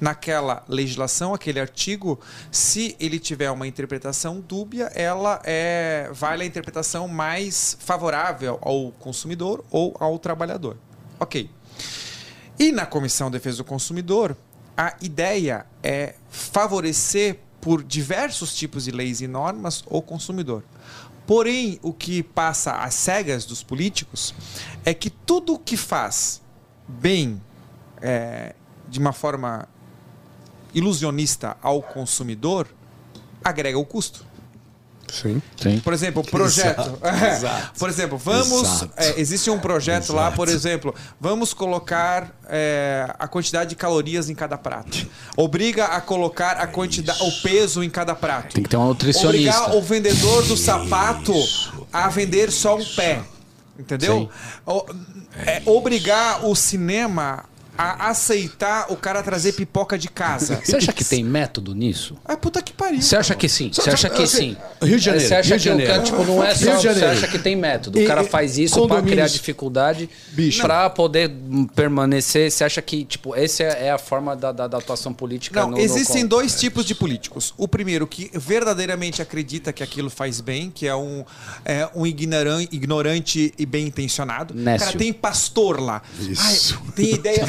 [0.00, 2.20] naquela legislação, aquele artigo,
[2.50, 9.64] se ele tiver uma interpretação dúbia, ela é vale a interpretação mais favorável ao consumidor
[9.70, 10.76] ou ao trabalhador.
[11.18, 11.50] Ok.
[12.58, 14.36] E na Comissão de Defesa do Consumidor,
[14.76, 20.64] a ideia é favorecer por diversos tipos de leis e normas o consumidor.
[21.26, 24.34] Porém, o que passa às cegas dos políticos
[24.84, 26.42] é que tudo que faz
[26.88, 27.40] bem
[28.00, 28.54] é,
[28.88, 29.68] de uma forma
[30.74, 32.66] ilusionista ao consumidor
[33.44, 34.24] agrega o custo.
[35.12, 35.42] Sim.
[35.60, 35.78] Sim.
[35.80, 36.98] Por exemplo, projeto.
[37.02, 37.78] Exato, exato.
[37.78, 38.84] Por exemplo, vamos.
[38.96, 40.36] É, existe um projeto lá, Exato.
[40.36, 45.06] por exemplo, vamos colocar é, a quantidade de calorias em cada prato.
[45.36, 48.54] Obriga a colocar a quantidade, o peso em cada prato.
[48.54, 49.28] Tem que ter um nutricionista.
[49.62, 51.32] Obrigar o vendedor do sapato
[51.92, 53.20] a vender só um pé.
[53.78, 54.28] Entendeu?
[54.66, 54.84] O-
[55.46, 57.44] é, obrigar o cinema
[57.80, 60.60] a aceitar o cara trazer pipoca de casa.
[60.64, 62.16] Você acha que tem método nisso?
[62.24, 63.00] Ah, puta que pariu.
[63.00, 63.70] Você acha que sim?
[63.72, 64.56] Você acha que sim?
[64.82, 65.92] Rio de Janeiro, Você acha Rio de que o Janeiro.
[65.92, 66.76] cara, tipo, não é Rio só.
[66.76, 67.10] Você Janeiro.
[67.10, 67.98] acha que tem método.
[68.00, 69.10] O cara faz isso pra condomínios.
[69.12, 70.60] criar dificuldade Bicho.
[70.62, 71.30] pra poder
[71.74, 72.50] permanecer.
[72.50, 75.70] Você acha que, tipo, essa é é a forma da, da, da atuação política Não,
[75.70, 77.54] no, no existem con- dois tipos de políticos.
[77.56, 81.24] O primeiro que verdadeiramente acredita que aquilo faz bem, que é um,
[81.64, 84.52] é, um ignoran- ignorante e bem intencionado.
[84.54, 84.86] Nécio.
[84.86, 86.02] Cara, tem pastor lá.
[86.20, 86.78] Isso.
[86.84, 87.46] Ai, tem ideia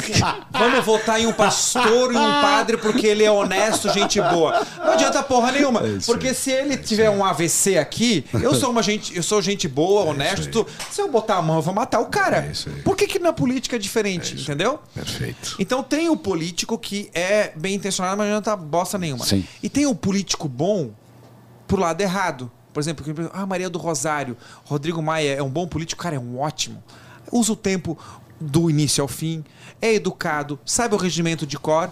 [0.50, 4.66] vamos votar em um pastor e um padre porque ele é honesto, gente boa.
[4.78, 5.80] Não adianta porra nenhuma.
[5.80, 9.66] É porque se ele tiver um AVC aqui, eu sou uma gente, eu sou gente
[9.68, 10.66] boa, honesto.
[10.90, 12.38] Se eu botar a mão, eu vou matar o cara.
[12.38, 12.82] É.
[12.82, 14.22] Por que, que na política é diferente?
[14.40, 14.78] entendeu?
[14.94, 15.56] Perfeito.
[15.58, 19.24] Então tem o político que é bem intencionado, mas não adianta bosta nenhuma.
[19.24, 19.44] Sim.
[19.62, 20.90] E tem o político bom
[21.66, 22.50] pro lado errado.
[22.72, 26.38] Por exemplo, ah, Maria do Rosário, Rodrigo Maia é um bom político, cara, é um
[26.38, 26.82] ótimo.
[27.30, 27.98] Usa o tempo
[28.40, 29.44] do início ao fim,
[29.82, 31.90] é educado, sabe o regimento de cor.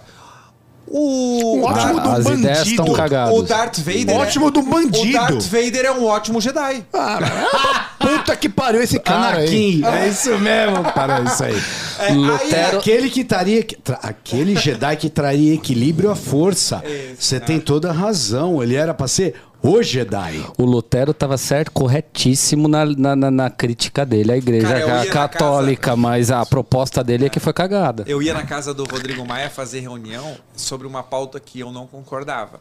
[0.87, 2.81] O, Um ótimo Ah, do as ideias bandido.
[2.81, 3.33] estão cagadas.
[3.37, 4.15] o Darth Vader.
[4.15, 5.09] Ótimo é, do bandido.
[5.09, 6.83] O Darth Vader é um ótimo Jedi.
[7.99, 9.81] Puta que pariu esse cara aí.
[9.83, 11.55] Anakin, é isso mesmo, cara, é isso aí.
[11.99, 13.63] É, aí- Lutero- Aquele que traria.
[13.83, 16.83] tra- Aquele Jedi que traria equilíbrio à força.
[17.17, 18.61] Você tem toda a razão.
[18.61, 20.45] Ele era pra ser o Jedi.
[20.57, 25.95] O Lutero estava certo, corretíssimo na, na, na- na crítica dele à igreja Cara, católica,
[25.95, 28.03] mas a proposta dele é que foi cagada.
[28.07, 31.85] Eu ia na casa do Rodrigo Maia fazer reunião sobre uma pauta que eu não
[31.87, 32.59] concordava.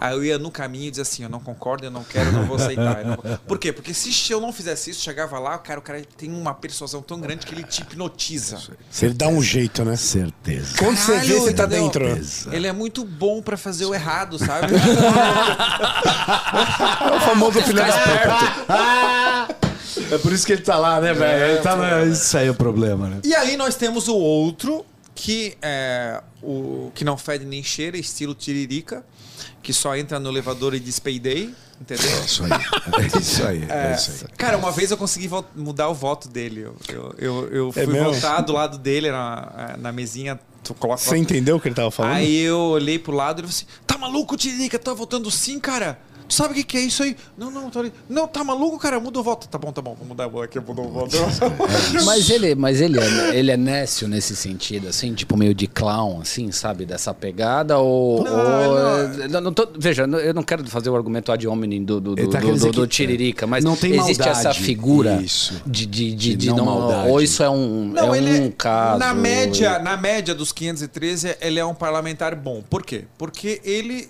[0.00, 2.32] Aí eu ia no caminho e dizia assim: eu não concordo, eu não quero, eu
[2.32, 3.04] não vou aceitar.
[3.04, 3.16] não.
[3.46, 3.72] Por quê?
[3.72, 7.20] Porque se eu não fizesse isso, chegava lá, cara, o cara tem uma persuasão tão
[7.20, 8.58] grande que ele te hipnotiza.
[9.02, 9.96] Ele dá um jeito, né?
[9.96, 10.76] Certeza.
[10.78, 12.04] Quando você vê, Caralho, você tá dentro.
[12.52, 14.68] Ele é muito bom pra fazer o errado, sabe?
[17.12, 19.56] É o famoso filho da puta.
[20.14, 21.62] É por isso que ele tá lá, né, velho?
[21.62, 23.20] Tá na- Isso aí é o problema, né?
[23.24, 24.84] E aí nós temos o outro,
[25.14, 29.04] que é o que não fede nem cheira, estilo tiririca,
[29.62, 32.24] que só entra no elevador e diz payday, entendeu?
[32.24, 32.50] Isso aí.
[32.52, 33.66] É isso aí.
[33.68, 34.32] É, isso aí.
[34.36, 36.60] Cara, uma vez eu consegui mudar o voto dele.
[36.62, 40.38] Eu, eu, eu, eu fui É votar do lado dele na, na mesinha.
[40.62, 42.14] Tu coloca Você entendeu o que ele tava falando?
[42.14, 44.78] Aí eu olhei pro lado e falei assim: tá maluco, Tiririca?
[44.78, 45.98] Tá votando sim, cara?
[46.28, 47.16] Tu sabe o que, que é isso aí?
[47.38, 47.92] Não, não, tô ali.
[48.08, 48.98] Não, tá maluco, cara?
[48.98, 49.46] Muda o voto.
[49.48, 51.16] Tá bom, tá bom, vou mudar aqui, eu mudou o voto.
[52.04, 56.20] Mas ele, mas ele, é, ele é nécio nesse sentido, assim, tipo meio de clown,
[56.20, 56.84] assim, sabe?
[56.84, 57.78] Dessa pegada?
[57.78, 58.24] Ou.
[58.24, 62.00] Não, ou- não, não tô- veja, eu não quero fazer o argumento ad hominem do,
[62.00, 64.46] do, do, tá do, do- do Tiririca, mas não tem existe maldade.
[64.48, 65.60] essa figura Isso.
[65.66, 66.64] de, de, de, De de não não.
[66.64, 67.08] maldade.
[67.10, 68.98] ou isso é um, Não, é ele um caso.
[68.98, 72.62] Na média, na média dos 513, ele é um parlamentar bom.
[72.68, 73.04] Por quê?
[73.18, 74.08] Porque ele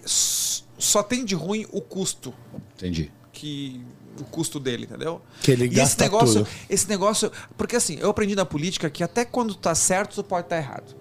[0.79, 2.35] só tem de ruim o custo.
[2.75, 3.13] Entendi.
[3.33, 3.85] que
[4.21, 5.21] o custo dele, entendeu?
[5.43, 6.49] Que ele e esse gasta negócio, tudo.
[6.71, 10.47] esse negócio, porque assim, eu aprendi na política que até quando tá certo, tu pode
[10.47, 10.97] estar errado.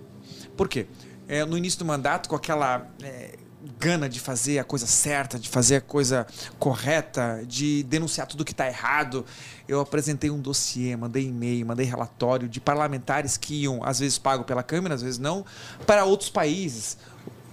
[0.55, 0.87] Por quê?
[1.27, 3.37] É, no início do mandato, com aquela é,
[3.79, 6.27] gana de fazer a coisa certa, de fazer a coisa
[6.59, 9.25] correta, de denunciar tudo que está errado,
[9.67, 14.43] eu apresentei um dossiê, mandei e-mail, mandei relatório de parlamentares que iam, às vezes pago
[14.43, 15.45] pela Câmara, às vezes não,
[15.85, 16.97] para outros países.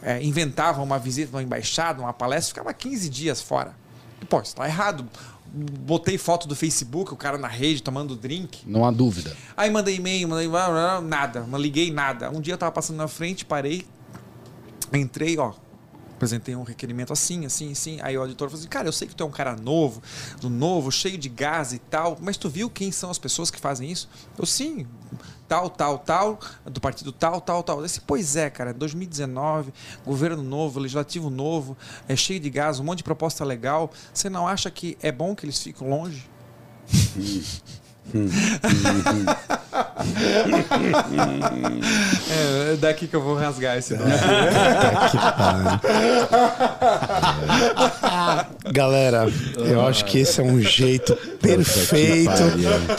[0.03, 3.75] É, inventavam uma visita numa embaixada, uma palestra, ficava 15 dias fora.
[4.21, 5.09] E, pô, isso tá errado.
[5.55, 8.63] Botei foto do Facebook, o cara na rede tomando drink.
[8.67, 9.37] Não há dúvida.
[9.57, 10.49] Aí mandei e-mail, mandei
[11.05, 12.31] nada, não liguei nada.
[12.31, 13.87] Um dia eu tava passando na frente, parei,
[14.93, 15.53] entrei, ó,
[16.23, 17.99] apresentei um requerimento assim, assim, assim.
[18.01, 20.01] Aí o auditor falou assim: Cara, eu sei que tu é um cara novo,
[20.41, 23.61] do novo, cheio de gás e tal, mas tu viu quem são as pessoas que
[23.61, 24.09] fazem isso?
[24.39, 24.87] Eu sim.
[25.53, 27.83] Tal, tal, tal, do partido tal, tal, tal.
[27.83, 29.71] Disse, pois é, cara, 2019,
[30.03, 31.77] governo novo, legislativo novo,
[32.09, 33.91] é cheio de gás, um monte de proposta legal.
[34.15, 36.27] Você não acha que é bom que eles fiquem longe?
[42.31, 44.13] é daqui que eu vou rasgar esse nome.
[48.73, 49.27] Galera,
[49.57, 52.33] eu acho que esse é um jeito perfeito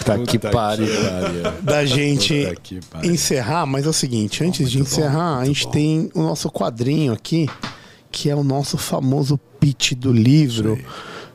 [0.05, 0.87] Tá que pariu.
[1.61, 2.53] da gente
[3.03, 7.49] encerrar, mas é o seguinte, antes de encerrar, a gente tem o nosso quadrinho aqui,
[8.11, 10.79] que é o nosso famoso pitch do livro.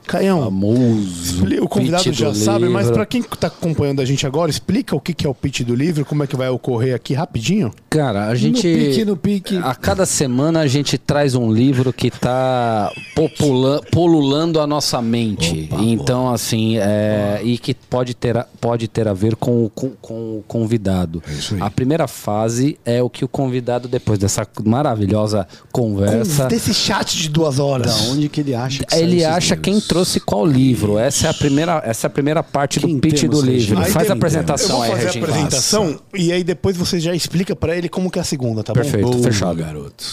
[0.09, 1.45] Caião, Famoso.
[1.63, 5.13] o convidado já sabe, mas para quem está acompanhando a gente agora, explica o que
[5.13, 7.71] que é o pitch do livro, como é que vai ocorrer aqui rapidinho.
[7.91, 8.63] Cara, a gente.
[8.63, 9.57] pique, no pique.
[9.59, 15.69] A cada semana a gente traz um livro que tá popula- polulando a nossa mente.
[15.71, 19.71] Opa, então, assim, é, e que pode ter, a- pode ter a ver com, o-
[19.71, 21.23] com, com o convidado.
[21.29, 21.61] É isso aí.
[21.63, 26.47] A primeira fase é o que o convidado, depois dessa maravilhosa conversa.
[26.47, 27.87] Desse chat de duas horas.
[27.95, 29.89] Da onde que ele acha que Ele acha quem livros?
[29.99, 30.97] Trouxe qual livro.
[30.97, 33.81] Essa é a primeira, essa é a primeira parte do pitch do livro.
[33.81, 35.27] Aí Faz a apresentação Eu vou aí, fazer a Regina.
[35.27, 38.73] apresentação e aí depois você já explica pra ele como que é a segunda, tá
[38.73, 39.05] Perfeito.
[39.07, 39.13] bom?
[39.13, 39.57] Boa, fechado.
[39.57, 40.05] garoto.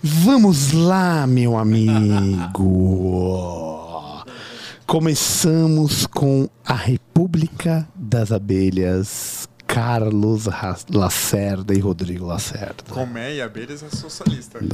[0.00, 2.62] Vamos lá, meu amigo.
[4.86, 10.48] Começamos com a República das Abelhas, Carlos
[10.90, 12.82] Lacerda e Rodrigo Lacerda.
[12.88, 14.58] Comé e abelhas é socialista.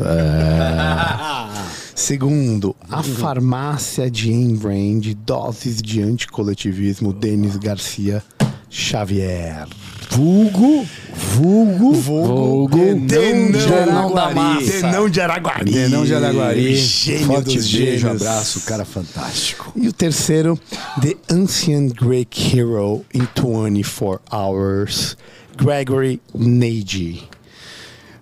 [1.95, 8.23] Segundo, a farmácia de Rand, doses de anticoletivismo, Denis Garcia
[8.71, 9.67] Xavier.
[10.11, 14.35] Vulgo, vulgo, vulgo, Denão de Araguari.
[14.35, 14.73] Massa.
[14.73, 15.73] Denão de Araguari.
[15.73, 16.77] Denão de Araguari.
[16.77, 18.05] Gênio Forte dos beijo, gênios.
[18.05, 19.73] abraço, cara fantástico.
[19.77, 20.59] E o terceiro,
[21.01, 25.17] The Ancient Greek Hero in 24 Hours,
[25.57, 27.29] Gregory Nagy.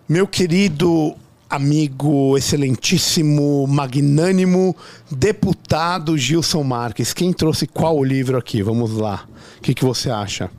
[0.09, 1.15] Meu querido
[1.49, 4.75] amigo, excelentíssimo, magnânimo
[5.11, 8.63] deputado Gilson Marques, quem trouxe qual livro aqui?
[8.63, 9.25] Vamos lá.
[9.59, 10.51] O que, que você acha?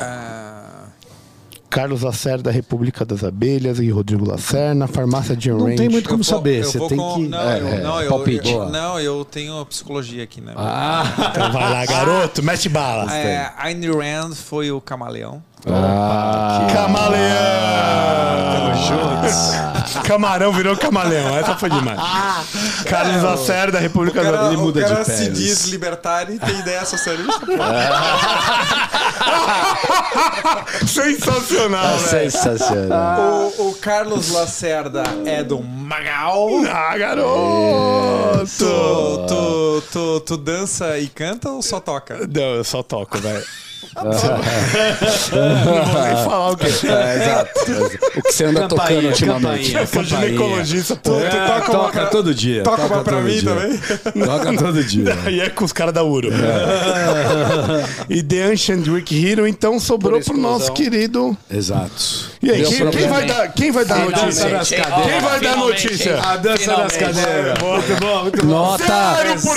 [0.00, 0.84] Ah,
[1.70, 5.76] Carlos Lacerda, República das Abelhas e Rodrigo Lacerna, Farmácia de Não Range.
[5.76, 7.26] tem muito como eu vou- saber, eu você vou tem com- que...
[7.28, 8.48] Não, É, eu, é, não, eu, palpite.
[8.52, 10.52] eu- não, eu tenho psicologia aqui, né?
[10.52, 13.12] Então vai lá, garoto, mete bala.
[13.16, 15.42] É, Ayn Rand foi o camaleão.
[15.66, 18.52] Ah, Camaleão!
[18.52, 19.34] Tamo juntos.
[20.06, 21.36] Camarão virou camaleão.
[21.38, 21.98] Essa foi demais.
[22.84, 25.38] Carlos Lacerda, República O cara, da ele muda de se peles.
[25.38, 27.46] diz libertário e tem ideia socialista.
[27.46, 27.52] pô.
[30.86, 32.30] Sensacional, velho.
[32.30, 33.52] sensacional.
[33.58, 36.48] o, o Carlos Lacerda é do Magal.
[36.70, 38.44] Ah, garoto!
[38.58, 42.18] Tu, tu, tu, tu dança e canta ou só toca?
[42.32, 43.44] Não, eu só toco, velho.
[45.32, 46.66] Nem falar o que.
[46.66, 46.68] É,
[47.16, 47.50] exato.
[48.18, 49.72] O que você anda tocando Campainha, ultimamente?
[49.72, 49.80] campainha.
[49.80, 52.62] Eu sou ginecologista, tu, tu É, toca uma toca todo dia.
[52.62, 53.42] Toca uma pra mim dia.
[53.42, 53.78] também?
[54.26, 55.04] Toca todo dia.
[55.34, 56.28] E é com os caras da Uro.
[58.08, 61.36] e The Ancient Greek Hero, então sobrou pro nosso querido.
[61.50, 62.34] Exato.
[62.42, 64.48] E aí, quem, quem vai dar, quem vai dar notícia?
[64.50, 65.04] das cadeiras.
[65.10, 66.20] Quem vai dar notícia?
[66.20, 67.58] A dança das cadeiras.
[67.60, 68.52] Muito bom, muito bom.
[68.52, 69.56] Nota Zero por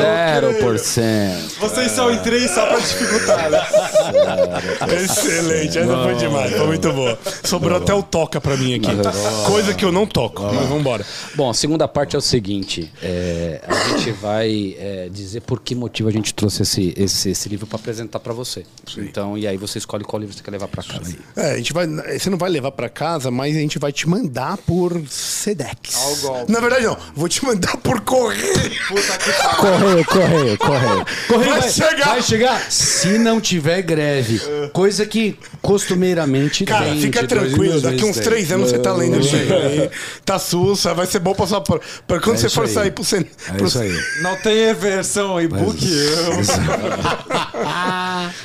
[0.00, 1.58] zero por cento.
[1.60, 3.60] Vocês são em três só pra dificultar, né?
[5.02, 7.18] Excelente, essa foi demais, foi muito boa.
[7.44, 8.90] Sobrou até o toca pra mim aqui.
[9.46, 11.04] Coisa que eu não toco, mas vambora.
[11.34, 15.74] Bom, a segunda parte é o seguinte: é, a gente vai é, dizer por que
[15.74, 18.64] motivo a gente trouxe esse, esse, esse livro para apresentar para você.
[18.98, 21.16] Então, e aí você escolhe qual livro você quer levar para casa.
[21.36, 24.08] É, a gente vai, você não vai levar pra casa, mas a gente vai te
[24.08, 25.94] mandar por Sedex.
[26.48, 28.70] Na verdade, não, vou te mandar por correio.
[28.88, 29.89] Puta que pariu.
[29.90, 31.06] Correio, correio, correio.
[31.28, 32.06] Correio Vai chegar.
[32.06, 34.40] Vai chegar se não tiver greve.
[34.72, 37.00] Coisa que costumeiramente Cara, tem.
[37.00, 38.24] fica tranquilo, daqui uns tem.
[38.24, 39.90] três anos você tá lendo isso aí.
[40.24, 41.60] Tá sussa, vai ser bom pra sua.
[41.60, 42.70] Pra pra quando É você for aí.
[42.72, 43.26] sair pro Sen...
[43.48, 43.92] É pro- isso aí.
[44.22, 45.78] Não tem versão e-book.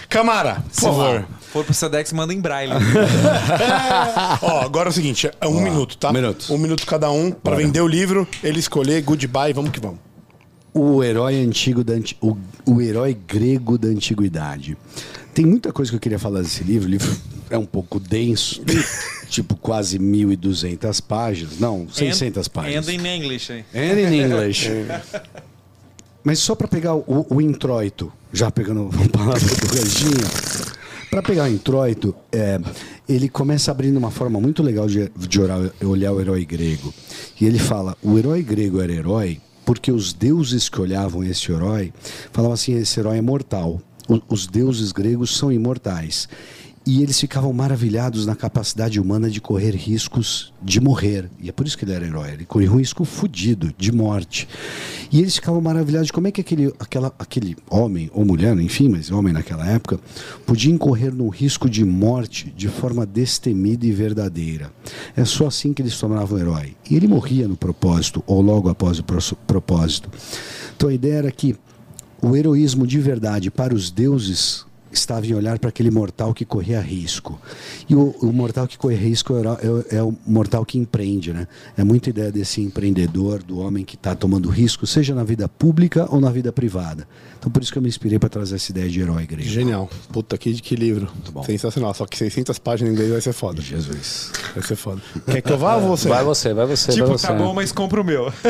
[0.09, 1.25] Camara, por favor.
[1.51, 2.73] For pro Sedex, manda em braille.
[4.41, 6.09] Ó, agora é o seguinte: é um minuto, tá?
[6.09, 6.53] um minuto.
[6.53, 10.04] Um minuto cada um pra vender o livro, ele escolher, goodbye, vamos que vamos.
[10.77, 14.77] O herói antigo da o, o herói grego da antiguidade.
[15.33, 16.89] Tem muita coisa que eu queria falar desse livro.
[16.89, 17.15] O livro
[17.49, 18.61] é um pouco denso,
[19.29, 21.59] tipo quase 1.200 páginas.
[21.59, 22.89] Não, 600 páginas.
[22.89, 23.63] And in English, hein?
[23.73, 24.69] And in English.
[26.21, 30.27] Mas só para pegar o, o introito, já pegando a palavra do Reginha,
[31.09, 32.59] para pegar o introito, é,
[33.07, 35.39] ele começa abrindo uma forma muito legal de, de
[35.85, 36.93] olhar o herói grego.
[37.39, 41.91] E ele fala: o herói grego era herói porque os deuses que olhavam esse herói
[42.31, 43.81] falavam assim: esse herói é mortal.
[44.29, 46.29] Os deuses gregos são imortais.
[46.87, 51.31] E eles ficavam maravilhados na capacidade humana de correr riscos de morrer.
[51.41, 52.33] E é por isso que ele era herói.
[52.33, 54.47] Ele corria um risco fudido de morte.
[55.11, 58.87] E eles ficavam maravilhados de como é que aquele, aquela, aquele homem ou mulher, enfim,
[58.87, 59.99] mas homem naquela época,
[60.45, 64.71] podia incorrer num risco de morte de forma destemida e verdadeira.
[65.15, 66.75] É só assim que eles tornavam herói.
[66.87, 70.07] E ele morria no propósito, ou logo após o pro- propósito.
[70.77, 71.55] Então a ideia era que
[72.21, 74.65] o heroísmo de verdade para os deuses
[74.97, 77.39] estava em olhar para aquele mortal que corria risco.
[77.89, 81.47] E o, o mortal que corre risco é, é- é o mortal que empreende, né?
[81.77, 86.07] É muita ideia desse empreendedor, do homem que está tomando risco, seja na vida pública
[86.09, 87.07] ou na vida privada.
[87.37, 89.47] Então por isso que eu me inspirei para trazer essa ideia de herói grego.
[89.47, 89.89] Genial.
[90.11, 91.07] Puta, que, que livro.
[91.45, 91.93] Sensacional.
[91.93, 93.61] Só que 600 páginas em inglês vai ser foda.
[93.61, 94.31] Jesus.
[94.55, 95.01] Vai ser foda.
[95.25, 96.07] Quer que eu vá ou você?
[96.09, 96.91] Vai você, vai você.
[96.91, 97.27] Tipo, vai você.
[97.27, 98.31] tá bom, mas compra o meu.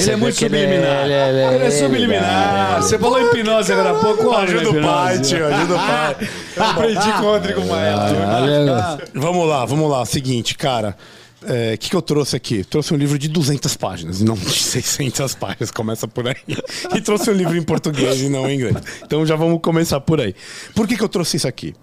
[0.00, 1.04] Você Ele é muito é- subliminar.
[1.04, 2.82] ele é- ele é- Ele é subliminar.
[2.82, 4.30] Você falou hipnose agora há pouco.
[4.32, 5.46] Ajuda o pai, tio.
[5.46, 6.16] Ajuda o pai.
[6.58, 7.96] Aprendi com o Rodrigo Maia.
[9.14, 10.04] Vamos lá, vamos lá.
[10.06, 10.96] Seguinte, cara.
[11.42, 12.62] O que, que eu trouxe aqui?
[12.64, 16.34] Trouxe um livro de 200 páginas, não de 600 páginas, começa por aí.
[16.94, 18.76] E trouxe um livro em português e não em inglês.
[19.04, 20.34] Então já vamos começar por aí.
[20.74, 21.74] Por que, que eu trouxe isso aqui?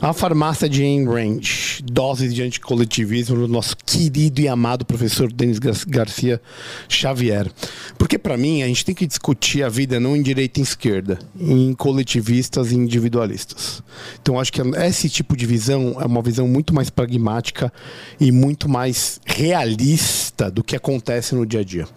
[0.00, 1.40] A farmácia de Ayn Rand,
[1.84, 6.40] Doses de Anticoletivismo, do nosso querido e amado professor Denis Gar- Garcia
[6.88, 7.50] Xavier.
[7.98, 11.18] Porque, para mim, a gente tem que discutir a vida não em direita e esquerda,
[11.38, 13.82] em coletivistas e individualistas.
[14.20, 17.72] Então, acho que esse tipo de visão é uma visão muito mais pragmática
[18.20, 21.88] e muito mais realista do que acontece no dia a dia.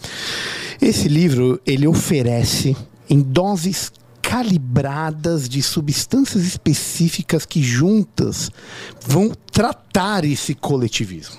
[0.81, 2.75] Esse livro, ele oferece
[3.09, 3.91] em doses
[4.21, 8.51] calibradas de substâncias específicas que juntas
[8.99, 11.37] vão tratar esse coletivismo.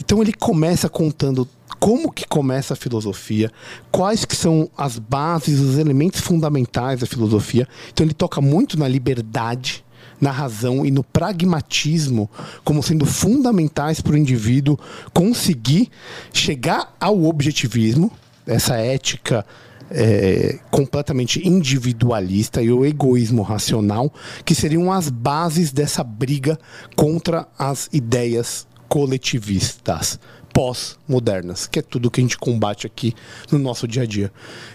[0.00, 1.48] Então ele começa contando
[1.78, 3.50] como que começa a filosofia,
[3.90, 7.68] quais que são as bases, os elementos fundamentais da filosofia.
[7.92, 9.84] Então ele toca muito na liberdade,
[10.20, 12.28] na razão e no pragmatismo
[12.64, 14.78] como sendo fundamentais para o indivíduo
[15.12, 15.90] conseguir
[16.32, 18.10] chegar ao objetivismo,
[18.46, 19.44] essa ética
[19.90, 24.12] é, completamente individualista e o egoísmo racional,
[24.44, 26.58] que seriam as bases dessa briga
[26.96, 30.18] contra as ideias coletivistas
[30.58, 33.14] pós-modernas, que é tudo que a gente combate aqui
[33.52, 34.32] no nosso dia a dia.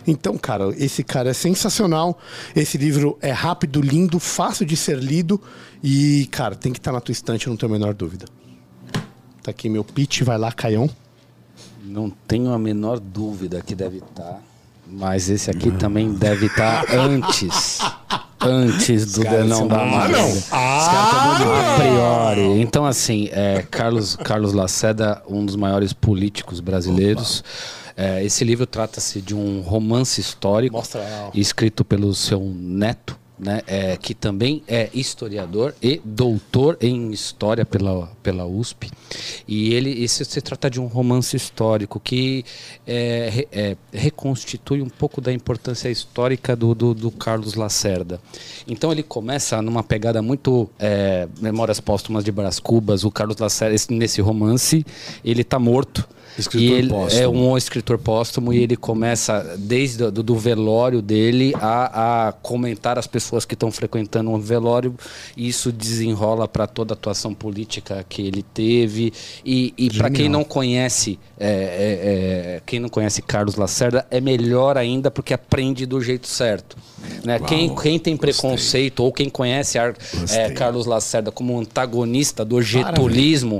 [0.07, 2.17] Então, cara, esse cara é sensacional.
[2.55, 5.41] Esse livro é rápido, lindo, fácil de ser lido
[5.83, 8.27] e, cara, tem que estar na tua estante, não tenho a menor dúvida.
[9.41, 10.89] Tá aqui meu pitch, vai lá, Caião.
[11.83, 14.41] Não tenho a menor dúvida que deve estar.
[14.95, 17.79] Mas esse aqui também deve estar antes.
[18.39, 20.55] Antes do Denão da Massa.
[20.55, 22.61] A priori.
[22.61, 27.43] Então, assim, é, Carlos, Carlos Lacerda, um dos maiores políticos brasileiros.
[27.95, 33.97] É, esse livro trata-se de um romance histórico Mostra escrito pelo seu neto, né, é,
[33.97, 38.89] que também é historiador e doutor em história pela, pela USP.
[39.47, 42.43] E ele isso se trata de um romance histórico que
[42.87, 48.19] é, é, reconstitui um pouco da importância histórica do, do, do Carlos Lacerda.
[48.67, 53.03] Então ele começa numa pegada muito é, Memórias Póstumas de Brás Cubas.
[53.03, 54.85] O Carlos Lacerda, esse- nesse romance,
[55.23, 56.07] ele está morto.
[56.37, 57.21] Escritor e ele póstumo.
[57.21, 62.97] é um escritor póstumo e ele começa desde do, do velório dele a, a comentar
[62.97, 64.95] as pessoas que estão frequentando o velório.
[65.37, 69.13] E isso desenrola para toda a atuação política que ele teve.
[69.45, 74.21] E, e para quem não conhece é, é, é, quem não conhece Carlos Lacerda é
[74.21, 76.77] melhor ainda porque aprende do jeito certo
[77.23, 77.39] né?
[77.39, 83.59] quem, quem tem preconceito ou quem conhece é, Carlos Lacerda como antagonista do getulismo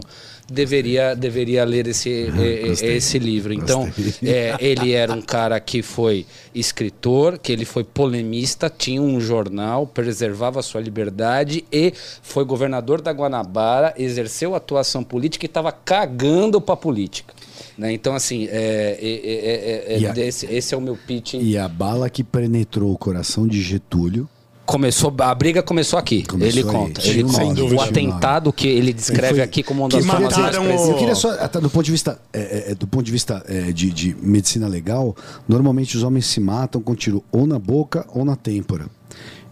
[0.49, 3.53] deveria deveria ler esse eh, eh, esse livro.
[3.53, 3.89] Então
[4.23, 9.87] é, ele era um cara que foi escritor que ele foi polemista tinha um jornal
[9.87, 16.75] preservava sua liberdade e foi governador da Guanabara exerceu atuação política e estava cagando para
[16.75, 17.33] política
[17.77, 17.91] né?
[17.91, 21.33] então assim é, é, é, é, a- desse- esse é o meu pitch.
[21.35, 24.27] E a bala que penetrou o coração de Getúlio
[24.65, 26.23] Começou, a briga começou aqui.
[26.23, 26.73] Começou ele aí.
[26.73, 27.05] conta.
[27.05, 27.63] Ele um conta.
[27.63, 30.61] o um atentado que ele descreve Ele aqui como uma que das formas mais mataram
[30.61, 30.89] o- expressivas.
[30.89, 33.43] Eu queria só, até do ponto de vista, é, é, é, do ponto de, vista
[33.47, 35.15] é, de, de medicina legal,
[35.47, 38.87] normalmente os homens se matam com tiro ou na boca ou na têmpora.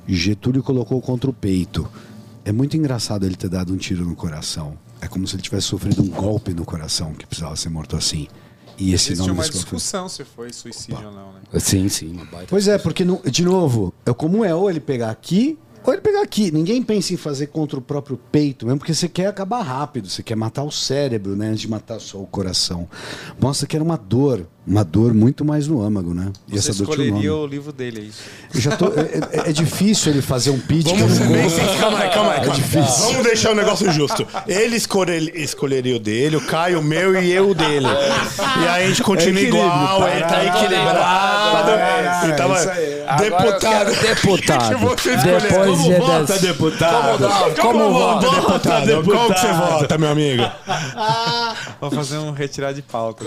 [0.08, 1.88] Getúlio colocou contra o peito.
[2.46, 4.74] É muito engraçado ele ter dado um tiro no coração.
[5.02, 8.28] É como se ele tivesse sofrido um golpe no coração que precisava ser morto assim.
[8.82, 11.40] E esse Existe nome uma discussão se foi suicídio ou não, né?
[11.60, 12.08] Sim, sim.
[12.14, 15.56] Uma baita Pois é, porque, não- de novo, é como é, ou ele pegar aqui,
[15.84, 16.52] ou ele pegar aqui.
[16.52, 20.24] Ninguém pensa em fazer contra o próprio peito, mesmo porque você quer acabar rápido, você
[20.24, 22.88] quer matar o cérebro, né, antes de matar só o coração.
[23.40, 26.32] Mostra que era uma dor uma dor muito mais no âmago, né?
[26.48, 27.44] E Você essa dor tinha um escolheria nome.
[27.44, 28.20] o livro dele, é isso.
[28.54, 30.88] Eu já tô, é, é- é difícil ele fazer um pitch.
[30.88, 31.80] Vamos ser bem sinceros.
[31.80, 32.38] Calma aí, calma aí.
[32.38, 32.62] É calma aí.
[32.62, 33.06] difícil.
[33.08, 34.28] Vamos deixar o negócio justo.
[34.48, 37.88] Ele escolher- escolheria o dele, o Caio o meu e eu o dele.
[37.88, 40.12] E aí a gente continua É igual, tá?
[40.16, 41.72] ele tá equilibrado.
[41.72, 43.02] É, E isso aí.
[43.18, 43.92] Deputado.
[44.02, 44.78] deputado.
[44.96, 45.42] que você escolher?
[45.42, 47.56] Depois Como de vota, dez- deputado?
[47.62, 49.04] Como vota, vota, deputado?
[49.04, 50.44] Qual que você vota, meu amigo?
[51.82, 53.26] Vou fazer um retirar de pauta.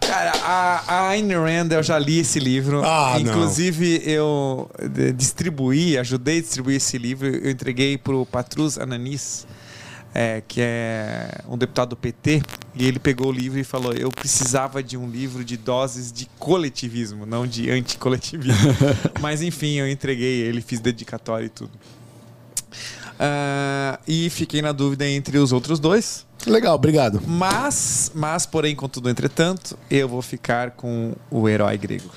[0.00, 2.82] Cara, a, a Ayn Rand, eu já li esse livro.
[2.84, 3.20] Ah, não.
[3.20, 7.26] Inclusive, eu de- distribuí, ajudei a distribuir esse livro.
[7.28, 9.46] Eu entreguei pro Patrus Ananis,
[10.14, 12.42] é, que é um deputado do PT,
[12.74, 16.26] e ele pegou o livro e falou: Eu precisava de um livro de doses de
[16.38, 18.74] coletivismo, não de anticoletivismo.
[19.20, 21.72] Mas enfim, eu entreguei ele, fiz dedicatório e tudo.
[23.22, 26.24] Ah, e fiquei na dúvida entre os outros dois.
[26.46, 27.20] Legal, obrigado.
[27.26, 32.10] Mas, mas, porém, contudo, entretanto, eu vou ficar com o herói grego.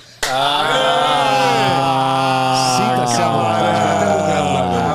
[2.78, 3.84] Sinta-se à vontade.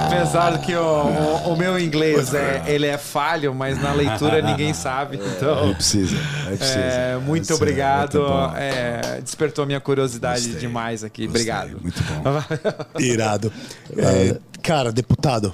[0.06, 4.72] Apesar que o, o- o meu inglês é, ele é falho, mas na leitura ninguém
[4.74, 5.18] sabe.
[5.22, 6.16] Então, Ele precisa.
[6.46, 6.78] Ele precisa.
[6.78, 8.18] é, muito é obrigado.
[8.20, 8.52] muito.
[8.56, 11.26] É, despertou minha curiosidade Gostei, demais aqui.
[11.26, 11.80] Gostei, Obrigado.
[11.82, 12.42] Muito bom.
[13.00, 13.52] Irado.
[13.96, 15.52] É, cara, deputado.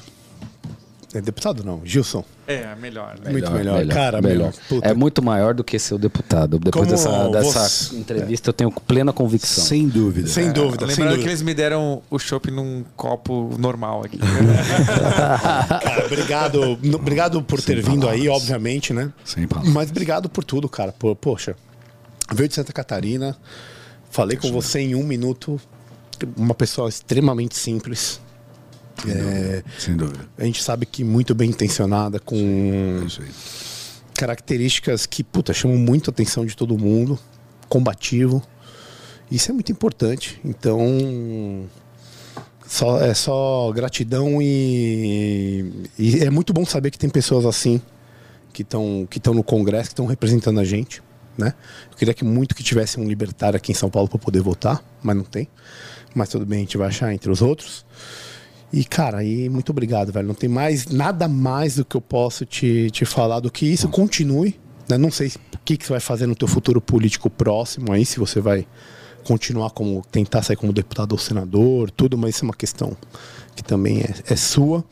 [1.14, 2.24] É deputado não, Gilson.
[2.46, 3.16] É, melhor.
[3.22, 3.30] Né?
[3.30, 3.86] Muito melhor.
[3.86, 4.52] Cara, melhor.
[4.68, 4.86] Puta.
[4.88, 6.58] É muito maior do que ser o deputado.
[6.58, 9.62] Depois Como dessa, dessa você- entrevista, eu tenho plena convicção.
[9.64, 10.26] Sem dúvida.
[10.28, 11.30] Sem dúvida, sem Lembrando que dúvida.
[11.30, 14.18] eles me deram o chopp num copo normal aqui.
[15.82, 18.42] Cara, obrigado, obrigado por ter vindo aí, palavras.
[18.42, 19.12] obviamente, né?
[19.24, 19.72] Sem palavras.
[19.72, 20.92] Mas obrigado por tudo, cara.
[20.92, 21.54] Por, poxa,
[22.32, 23.36] veio de Santa Catarina,
[24.10, 25.60] falei com você em um minuto,
[26.36, 28.20] uma pessoa extremamente simples.
[29.06, 30.28] É, Sem dúvida.
[30.38, 33.28] a gente sabe que muito bem intencionada, É com isso aí.
[34.14, 37.18] características que, puta, chamam muito a atenção de todo mundo,
[37.68, 38.42] combativo.
[39.30, 40.40] Isso é muito importante.
[40.44, 41.66] Então,
[42.66, 47.80] só, é só gratidão e, e é muito bom saber que tem pessoas assim
[48.52, 51.02] que estão que no Congresso, que estão representando a gente,
[51.36, 51.54] né?
[51.90, 54.80] Eu queria que muito que tivesse um libertário aqui em São Paulo para poder votar,
[55.02, 55.48] mas não tem.
[56.14, 57.84] Mas tudo bem, a gente vai achar entre os outros.
[58.74, 60.26] E, cara, aí muito obrigado, velho.
[60.26, 63.88] Não tem mais nada mais do que eu posso te, te falar do que isso.
[63.88, 64.58] Continue.
[64.88, 64.98] Né?
[64.98, 68.18] Não sei o que, que você vai fazer no teu futuro político próximo aí, se
[68.18, 68.66] você vai
[69.22, 72.96] continuar como tentar sair como deputado ou senador, tudo, mas isso é uma questão
[73.54, 74.84] que também é, é sua.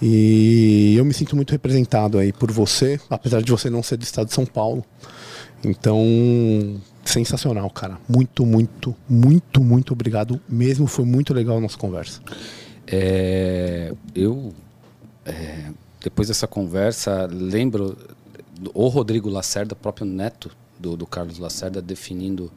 [0.00, 4.04] E eu me sinto muito representado aí por você, apesar de você não ser do
[4.04, 4.84] estado de São Paulo.
[5.64, 6.06] Então,
[7.04, 7.98] sensacional, cara.
[8.08, 10.86] Muito, muito, muito, muito obrigado mesmo.
[10.86, 12.20] Foi muito legal a nossa conversa.
[12.90, 14.54] É, eu,
[15.24, 15.70] é,
[16.00, 17.96] depois dessa conversa, lembro
[18.74, 22.50] o Rodrigo Lacerda, próprio neto do, do Carlos Lacerda, definindo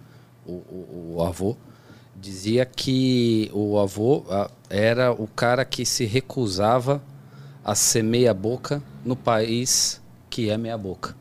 [0.46, 1.56] o, o- o avô,
[2.16, 4.24] dizia que o avô
[4.70, 7.02] era o cara que se recusava
[7.64, 11.16] a ser meia boca no país que é meia boca.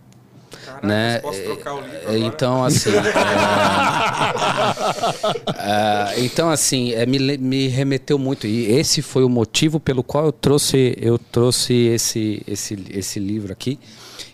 [0.64, 1.18] Caraca, né?
[1.20, 2.18] posso trocar o livro É, agora?
[2.18, 2.90] Então, assim.
[5.56, 8.46] é, é, então, assim, é, me, me remeteu muito.
[8.46, 13.52] E esse foi o motivo pelo qual eu trouxe, eu trouxe esse, esse, esse livro
[13.52, 13.78] aqui.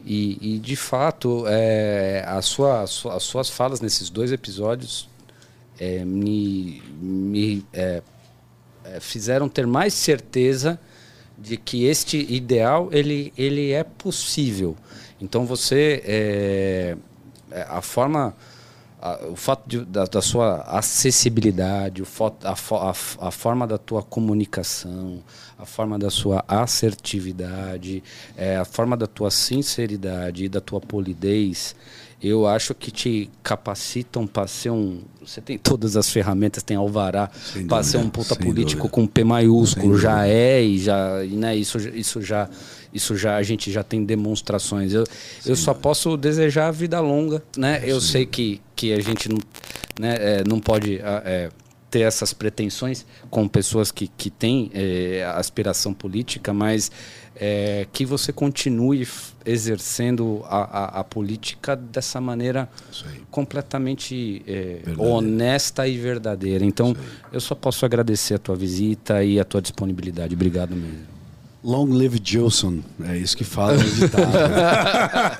[0.04, 5.08] E, e, de fato, é, a sua, a sua- as suas falas nesses dois episódios
[5.78, 8.02] é, me, me é,
[8.84, 10.78] é, fizeram ter mais certeza
[11.36, 14.76] de que este ideal ele, ele é possível.
[15.20, 16.96] Então você é,
[17.50, 18.34] é, a forma
[19.00, 23.78] a- o fato de- da, da sua acessibilidade, o fo- a, a a forma da
[23.78, 25.22] tua comunicação,
[25.58, 26.42] a forma da sua
[27.00, 28.02] assertividade,
[28.36, 31.74] é, a forma da tua sinceridade e da tua polidez,
[32.22, 35.02] eu acho que te capacitam para ser um.
[35.24, 37.30] Você tem todas as ferramentas, tem alvará
[37.68, 38.88] para ser um puta político dúvida.
[38.94, 42.48] com P maiúsculo, já é e já né, isso, isso já
[42.96, 44.92] isso já a gente já tem demonstrações.
[44.92, 45.04] Eu,
[45.44, 47.82] eu só posso desejar vida longa, né?
[47.84, 49.38] Eu sei que, que a gente não,
[50.00, 51.50] né, é, não pode é,
[51.90, 56.90] ter essas pretensões com pessoas que, que têm é, aspiração política, mas
[57.36, 59.06] é, que você continue
[59.44, 62.68] exercendo a, a, a política dessa maneira
[63.30, 66.64] completamente é, honesta e verdadeira.
[66.64, 66.96] Então,
[67.32, 70.34] eu só posso agradecer a tua visita e a tua disponibilidade.
[70.34, 71.15] Obrigado mesmo.
[71.66, 74.36] Long live Gilson, é isso que fala no ditado.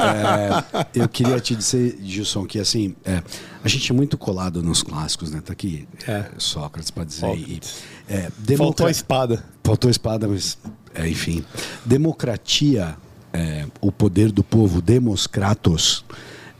[0.02, 3.22] É, eu queria te dizer, Gilson, que assim, é,
[3.62, 5.40] a gente é muito colado nos clássicos, né?
[5.40, 7.32] Tá aqui é, Sócrates para dizer.
[7.36, 7.60] E,
[8.08, 9.44] é, Faltou a espada.
[9.62, 10.58] Faltou a espada, mas
[10.92, 11.44] é, enfim.
[11.84, 12.96] Democratia
[13.32, 16.04] é, o poder do povo, demos kratos,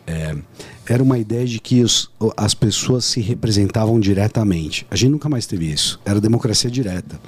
[0.07, 0.37] é,
[0.89, 4.87] era uma ideia de que os, as pessoas se representavam diretamente.
[4.89, 6.01] A gente nunca mais teve isso.
[6.05, 7.21] Era democracia direta.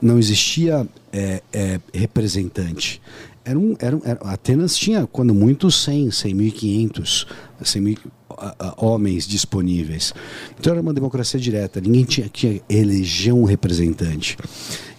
[0.00, 3.00] Não existia é, é, representante.
[3.44, 7.26] Era um, era, um, era, Atenas tinha, quando muito, 100, 100.500
[7.64, 7.96] 100 mil,
[8.76, 10.14] homens disponíveis.
[10.58, 11.80] Então era uma democracia direta.
[11.80, 14.36] Ninguém tinha que eleger um representante.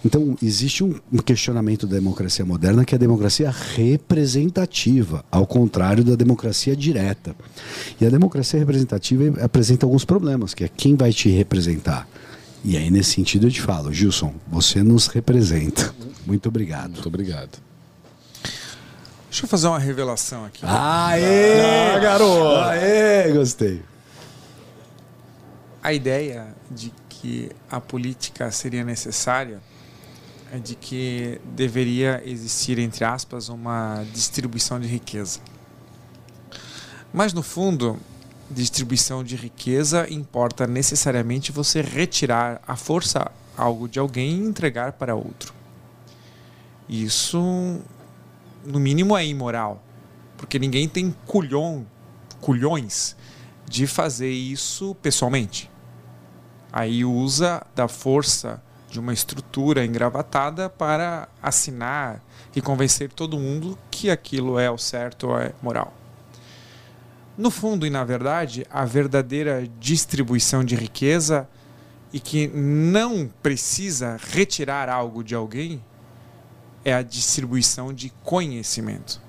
[0.04, 0.94] Então, existe um
[1.24, 7.36] questionamento da democracia moderna que é a democracia representativa, ao contrário da democracia direta.
[8.00, 12.08] E a democracia representativa apresenta alguns problemas, que é quem vai te representar.
[12.64, 15.92] E aí, nesse sentido, eu te falo, Gilson, você nos representa.
[16.24, 16.92] Muito obrigado.
[16.92, 17.58] Muito obrigado.
[19.28, 20.60] Deixa eu fazer uma revelação aqui.
[20.62, 21.94] Aê!
[21.94, 22.68] Ah, garoto!
[22.68, 23.82] Aê, gostei.
[25.82, 29.60] A ideia de que a política seria necessária
[30.52, 35.40] é de que deveria existir, entre aspas, uma distribuição de riqueza.
[37.12, 37.98] Mas, no fundo,
[38.52, 45.14] distribuição de riqueza importa necessariamente você retirar à força algo de alguém e entregar para
[45.14, 45.52] outro.
[46.88, 47.80] Isso,
[48.64, 49.82] no mínimo, é imoral,
[50.36, 51.86] porque ninguém tem culhão,
[52.40, 53.16] culhões
[53.68, 55.70] de fazer isso pessoalmente.
[56.72, 62.22] Aí usa da força de uma estrutura engravatada para assinar
[62.54, 66.01] e convencer todo mundo que aquilo é o certo é moral.
[67.36, 71.48] No fundo e na verdade, a verdadeira distribuição de riqueza
[72.12, 75.82] e que não precisa retirar algo de alguém
[76.84, 79.20] é a distribuição de conhecimento.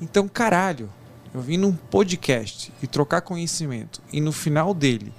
[0.00, 0.88] Então, caralho,
[1.34, 5.12] eu vim num podcast e trocar conhecimento e no final dele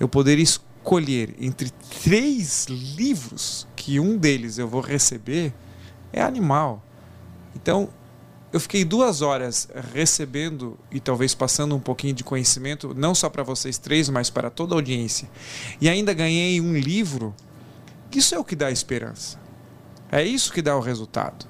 [0.00, 1.70] eu poder escolher entre
[2.02, 5.54] três livros que um deles eu vou receber
[6.12, 6.82] é animal.
[7.54, 7.88] Então,
[8.56, 13.42] eu fiquei duas horas recebendo e talvez passando um pouquinho de conhecimento, não só para
[13.42, 15.28] vocês três, mas para toda a audiência.
[15.78, 17.34] E ainda ganhei um livro.
[18.10, 19.38] Isso é o que dá esperança.
[20.10, 21.46] É isso que dá o resultado.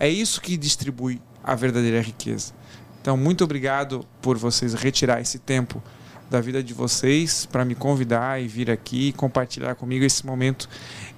[0.00, 2.54] É isso que distribui a verdadeira riqueza.
[3.02, 5.82] Então, muito obrigado por vocês retirar esse tempo
[6.30, 10.66] da vida de vocês para me convidar e vir aqui e compartilhar comigo esse momento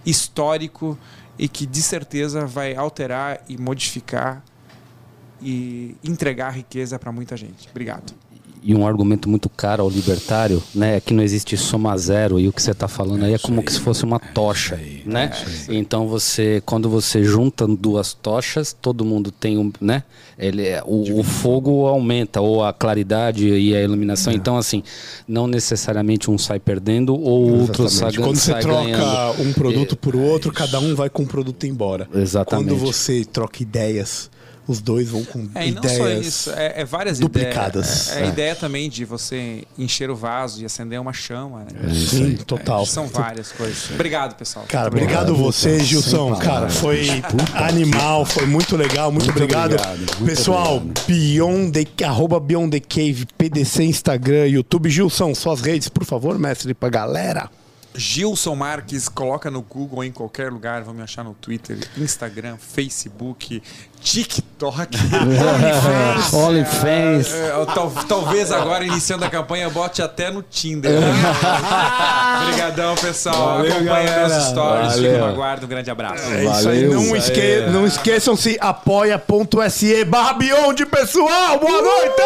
[0.05, 0.99] histórico
[1.39, 4.43] e que de certeza vai alterar e modificar
[5.45, 7.69] e entregar riqueza para muita gente.
[7.71, 8.15] Obrigado
[8.65, 12.49] e um argumento muito caro ao libertário, né, é que não existe soma zero e
[12.49, 15.31] o que você está falando aí é como se fosse uma tocha, né?
[15.69, 20.03] Então você, quando você junta duas tochas, todo mundo tem um, né?
[20.39, 24.33] Ele, é, o, o fogo aumenta ou a claridade e a iluminação.
[24.33, 24.37] É.
[24.37, 24.83] Então assim,
[25.29, 28.29] não necessariamente um sai perdendo ou o outro sai ganhando.
[28.29, 29.43] Quando você troca ganhando.
[29.43, 32.09] um produto por outro, cada um vai com um produto embora.
[32.15, 32.69] Exatamente.
[32.71, 34.31] Quando você troca ideias
[34.67, 38.09] os dois vão com é, ideias e não só isso, é, é várias duplicadas.
[38.09, 41.61] Ideias, é, é, a ideia também de você encher o vaso e acender uma chama.
[41.61, 41.91] Né?
[41.91, 42.87] É Sim, total.
[42.87, 43.91] são várias coisas.
[43.91, 44.65] Obrigado, pessoal.
[44.69, 46.35] Cara, obrigado você, Gilson.
[46.37, 47.09] Cara, foi
[47.55, 49.11] animal, foi muito legal.
[49.13, 49.75] Muito, muito obrigado.
[49.75, 51.07] obrigado muito pessoal, obrigado.
[51.07, 54.89] Beyond the, arroba Beyond the Cave, PDC, Instagram, YouTube.
[54.89, 57.51] Gilson, suas redes, por favor, mestre, pra galera.
[57.97, 63.63] Gilson Marques, coloca no Google em qualquer lugar, vão me achar no Twitter, Instagram, Facebook,
[64.05, 64.99] TikTok,
[66.35, 67.33] OnlyFans.
[67.33, 70.93] É, é, tal, talvez agora, iniciando a campanha, bote até no Tinder.
[72.43, 73.57] Obrigadão, pessoal.
[73.57, 74.95] Valeu, Acompanhe meus stories.
[74.95, 75.65] Fico no aguardo.
[75.65, 76.23] Um grande abraço.
[76.31, 76.87] É isso aí.
[76.87, 80.37] Não, esque não esqueçam-se, apoia.se barra
[80.91, 81.59] pessoal.
[81.59, 82.21] Boa noite!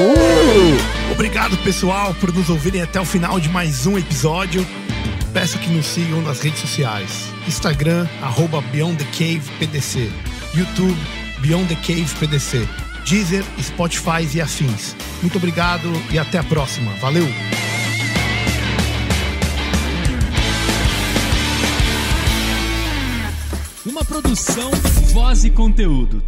[0.00, 1.12] Uh!
[1.12, 4.66] Obrigado, pessoal, por nos ouvirem até o final de mais um episódio
[5.32, 7.26] peço que nos sigam nas redes sociais.
[7.46, 10.10] Instagram, arroba Beyond the Cave PDC.
[10.54, 10.96] YouTube,
[11.40, 12.68] Beyond the Cave PDC.
[13.04, 14.94] Deezer, Spotify e afins.
[15.22, 16.92] Muito obrigado e até a próxima.
[17.00, 17.26] Valeu!
[23.86, 24.70] Uma produção,
[25.12, 26.22] voz e conteúdo.